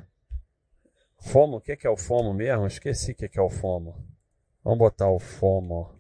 Fomo, 1.24 1.56
o 1.56 1.60
que 1.60 1.86
é 1.86 1.90
o 1.90 1.96
fomo 1.96 2.34
mesmo? 2.34 2.66
Esqueci 2.66 3.12
o 3.12 3.14
que 3.14 3.38
é 3.38 3.42
o 3.42 3.48
fomo. 3.48 3.96
Vamos 4.62 4.78
botar 4.78 5.08
o 5.08 5.18
fomo. 5.18 5.90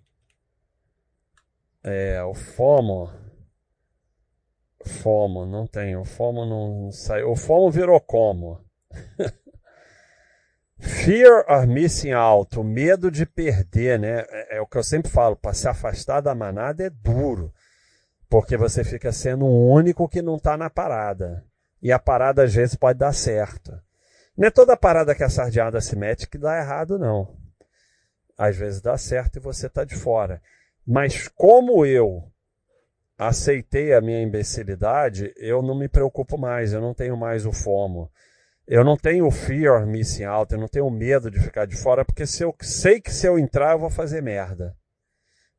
É, 1.82 2.22
o 2.22 2.34
fomo. 2.34 3.10
Fomo, 4.84 5.46
não 5.46 5.66
tem. 5.66 5.96
O 5.96 6.04
fomo 6.04 6.44
não 6.44 6.92
saiu. 6.92 7.30
O 7.30 7.36
fomo 7.36 7.70
virou 7.70 7.98
como? 8.00 8.62
Fear 10.78 11.46
of 11.48 11.66
missing 11.66 12.12
out, 12.12 12.58
o 12.58 12.62
medo 12.62 13.10
de 13.10 13.24
perder, 13.24 13.98
né? 13.98 14.24
É, 14.28 14.58
é 14.58 14.60
o 14.60 14.66
que 14.66 14.76
eu 14.76 14.82
sempre 14.82 15.10
falo, 15.10 15.34
para 15.36 15.54
se 15.54 15.66
afastar 15.66 16.20
da 16.20 16.34
manada 16.34 16.84
é 16.84 16.90
duro, 16.90 17.52
porque 18.28 18.56
você 18.56 18.84
fica 18.84 19.10
sendo 19.10 19.46
o 19.46 19.70
único 19.70 20.08
que 20.08 20.20
não 20.20 20.36
está 20.36 20.56
na 20.56 20.68
parada. 20.68 21.42
E 21.82 21.90
a 21.90 21.98
parada 21.98 22.42
às 22.42 22.52
vezes 22.54 22.74
pode 22.76 22.98
dar 22.98 23.12
certo. 23.14 23.72
Não 24.36 24.48
é 24.48 24.50
toda 24.50 24.76
parada 24.76 25.14
que 25.14 25.22
a 25.22 25.28
sardeada 25.28 25.80
se 25.80 25.96
mete 25.96 26.28
que 26.28 26.36
dá 26.36 26.58
errado, 26.58 26.98
não. 26.98 27.36
Às 28.36 28.56
vezes 28.56 28.80
dá 28.80 28.98
certo 28.98 29.36
e 29.36 29.40
você 29.40 29.68
está 29.68 29.84
de 29.84 29.94
fora. 29.94 30.42
Mas 30.86 31.28
como 31.28 31.86
eu 31.86 32.30
aceitei 33.16 33.94
a 33.94 34.00
minha 34.00 34.20
imbecilidade, 34.20 35.32
eu 35.36 35.62
não 35.62 35.78
me 35.78 35.88
preocupo 35.88 36.36
mais, 36.36 36.72
eu 36.72 36.80
não 36.80 36.92
tenho 36.92 37.16
mais 37.16 37.46
o 37.46 37.52
FOMO. 37.52 38.10
Eu 38.66 38.82
não 38.82 38.96
tenho 38.96 39.30
fear 39.30 39.80
of 39.80 39.86
missing 39.86 40.24
out, 40.24 40.52
eu 40.52 40.58
não 40.58 40.68
tenho 40.68 40.90
medo 40.90 41.30
de 41.30 41.38
ficar 41.38 41.66
de 41.66 41.76
fora, 41.76 42.04
porque 42.04 42.26
se 42.26 42.42
eu 42.42 42.54
sei 42.60 43.00
que 43.00 43.12
se 43.12 43.26
eu 43.26 43.38
entrar 43.38 43.72
eu 43.72 43.78
vou 43.78 43.90
fazer 43.90 44.22
merda. 44.22 44.76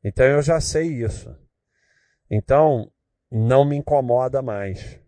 Então 0.04 0.26
eu 0.26 0.42
já 0.42 0.60
sei 0.60 0.88
isso. 1.02 1.34
Então 2.30 2.90
não 3.30 3.64
me 3.64 3.76
incomoda 3.76 4.42
mais. 4.42 5.00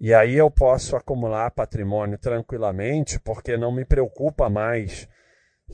E 0.00 0.14
aí 0.14 0.36
eu 0.36 0.50
posso 0.50 0.94
acumular 0.94 1.50
patrimônio 1.50 2.16
tranquilamente, 2.18 3.18
porque 3.18 3.56
não 3.56 3.72
me 3.72 3.84
preocupa 3.84 4.48
mais 4.48 5.08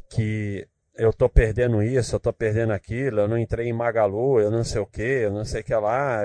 que 0.09 0.67
eu 0.97 1.11
estou 1.11 1.29
perdendo 1.29 1.83
isso, 1.83 2.15
eu 2.15 2.19
estou 2.19 2.33
perdendo 2.33 2.73
aquilo, 2.73 3.21
eu 3.21 3.29
não 3.29 3.37
entrei 3.37 3.69
em 3.69 3.73
Magalu, 3.73 4.41
eu 4.41 4.51
não 4.51 4.65
sei 4.65 4.81
o 4.81 4.87
que, 4.87 5.03
eu 5.03 5.33
não 5.33 5.45
sei 5.45 5.61
o 5.61 5.65
que 5.65 5.75
lá, 5.75 6.23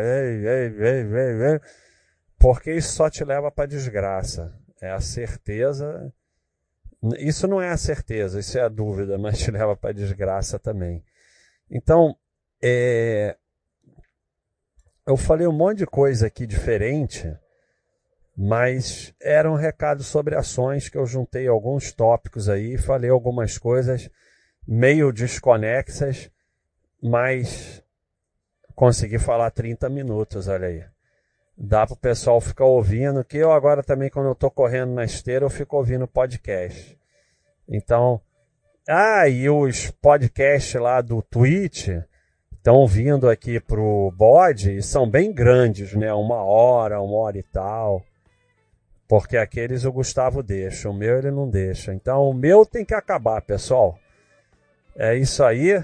porque 2.37 2.73
isso 2.73 2.93
só 2.93 3.09
te 3.09 3.23
leva 3.25 3.51
para 3.51 3.67
desgraça. 3.67 4.53
É 4.81 4.91
a 4.91 5.01
certeza. 5.01 6.13
Isso 7.17 7.47
não 7.47 7.61
é 7.61 7.69
a 7.69 7.77
certeza, 7.77 8.39
isso 8.39 8.57
é 8.57 8.61
a 8.61 8.69
dúvida, 8.69 9.17
mas 9.17 9.39
te 9.39 9.51
leva 9.51 9.75
para 9.75 9.93
desgraça 9.93 10.57
também. 10.57 11.03
Então, 11.69 12.15
é... 12.61 13.35
eu 15.05 15.17
falei 15.17 15.47
um 15.47 15.51
monte 15.51 15.79
de 15.79 15.85
coisa 15.85 16.27
aqui 16.27 16.45
diferente, 16.45 17.27
mas 18.41 19.13
era 19.21 19.51
um 19.51 19.55
recado 19.55 20.03
sobre 20.03 20.35
ações 20.35 20.87
que 20.87 20.97
eu 20.97 21.05
juntei 21.05 21.47
alguns 21.47 21.91
tópicos 21.91 22.47
aí, 22.47 22.77
falei 22.77 23.09
algumas 23.09 23.57
coisas 23.57 24.09
meio 24.65 25.11
desconexas, 25.11 26.31
mas 27.01 27.83
consegui 28.75 29.19
falar 29.19 29.51
30 29.51 29.89
minutos, 29.89 30.47
olha 30.47 30.67
aí 30.67 30.85
dá 31.59 31.85
para 31.85 31.93
o 31.93 31.97
pessoal 31.97 32.39
ficar 32.39 32.63
ouvindo, 32.63 33.23
que 33.25 33.37
eu 33.37 33.51
agora 33.51 33.83
também, 33.83 34.09
quando 34.09 34.27
eu 34.27 34.31
estou 34.31 34.49
correndo 34.49 34.93
na 34.93 35.03
esteira, 35.03 35.43
eu 35.43 35.49
fico 35.49 35.75
ouvindo 35.75 36.07
podcast. 36.07 36.97
Então, 37.67 38.21
ah, 38.87 39.27
e 39.27 39.49
os 39.49 39.91
podcasts 39.91 40.79
lá 40.79 41.01
do 41.01 41.21
Twitch 41.21 41.89
estão 42.53 42.87
vindo 42.87 43.29
aqui 43.29 43.59
pro 43.59 44.11
bode 44.15 44.77
e 44.77 44.81
são 44.81 45.07
bem 45.09 45.33
grandes, 45.33 45.93
né? 45.93 46.13
Uma 46.13 46.41
hora, 46.43 47.01
uma 47.01 47.17
hora 47.17 47.37
e 47.37 47.43
tal. 47.43 48.03
Porque 49.09 49.37
aqueles 49.37 49.85
o 49.85 49.91
Gustavo 49.91 50.43
deixa, 50.43 50.87
o 50.87 50.93
meu 50.93 51.17
ele 51.17 51.31
não 51.31 51.49
deixa. 51.49 51.91
Então 51.91 52.29
o 52.29 52.33
meu 52.33 52.63
tem 52.63 52.85
que 52.85 52.93
acabar, 52.93 53.41
pessoal. 53.41 53.97
É 54.95 55.15
isso 55.15 55.43
aí. 55.43 55.83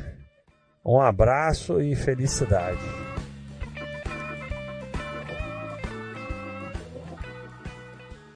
Um 0.86 1.02
abraço 1.02 1.82
e 1.82 1.96
felicidade. 1.96 3.05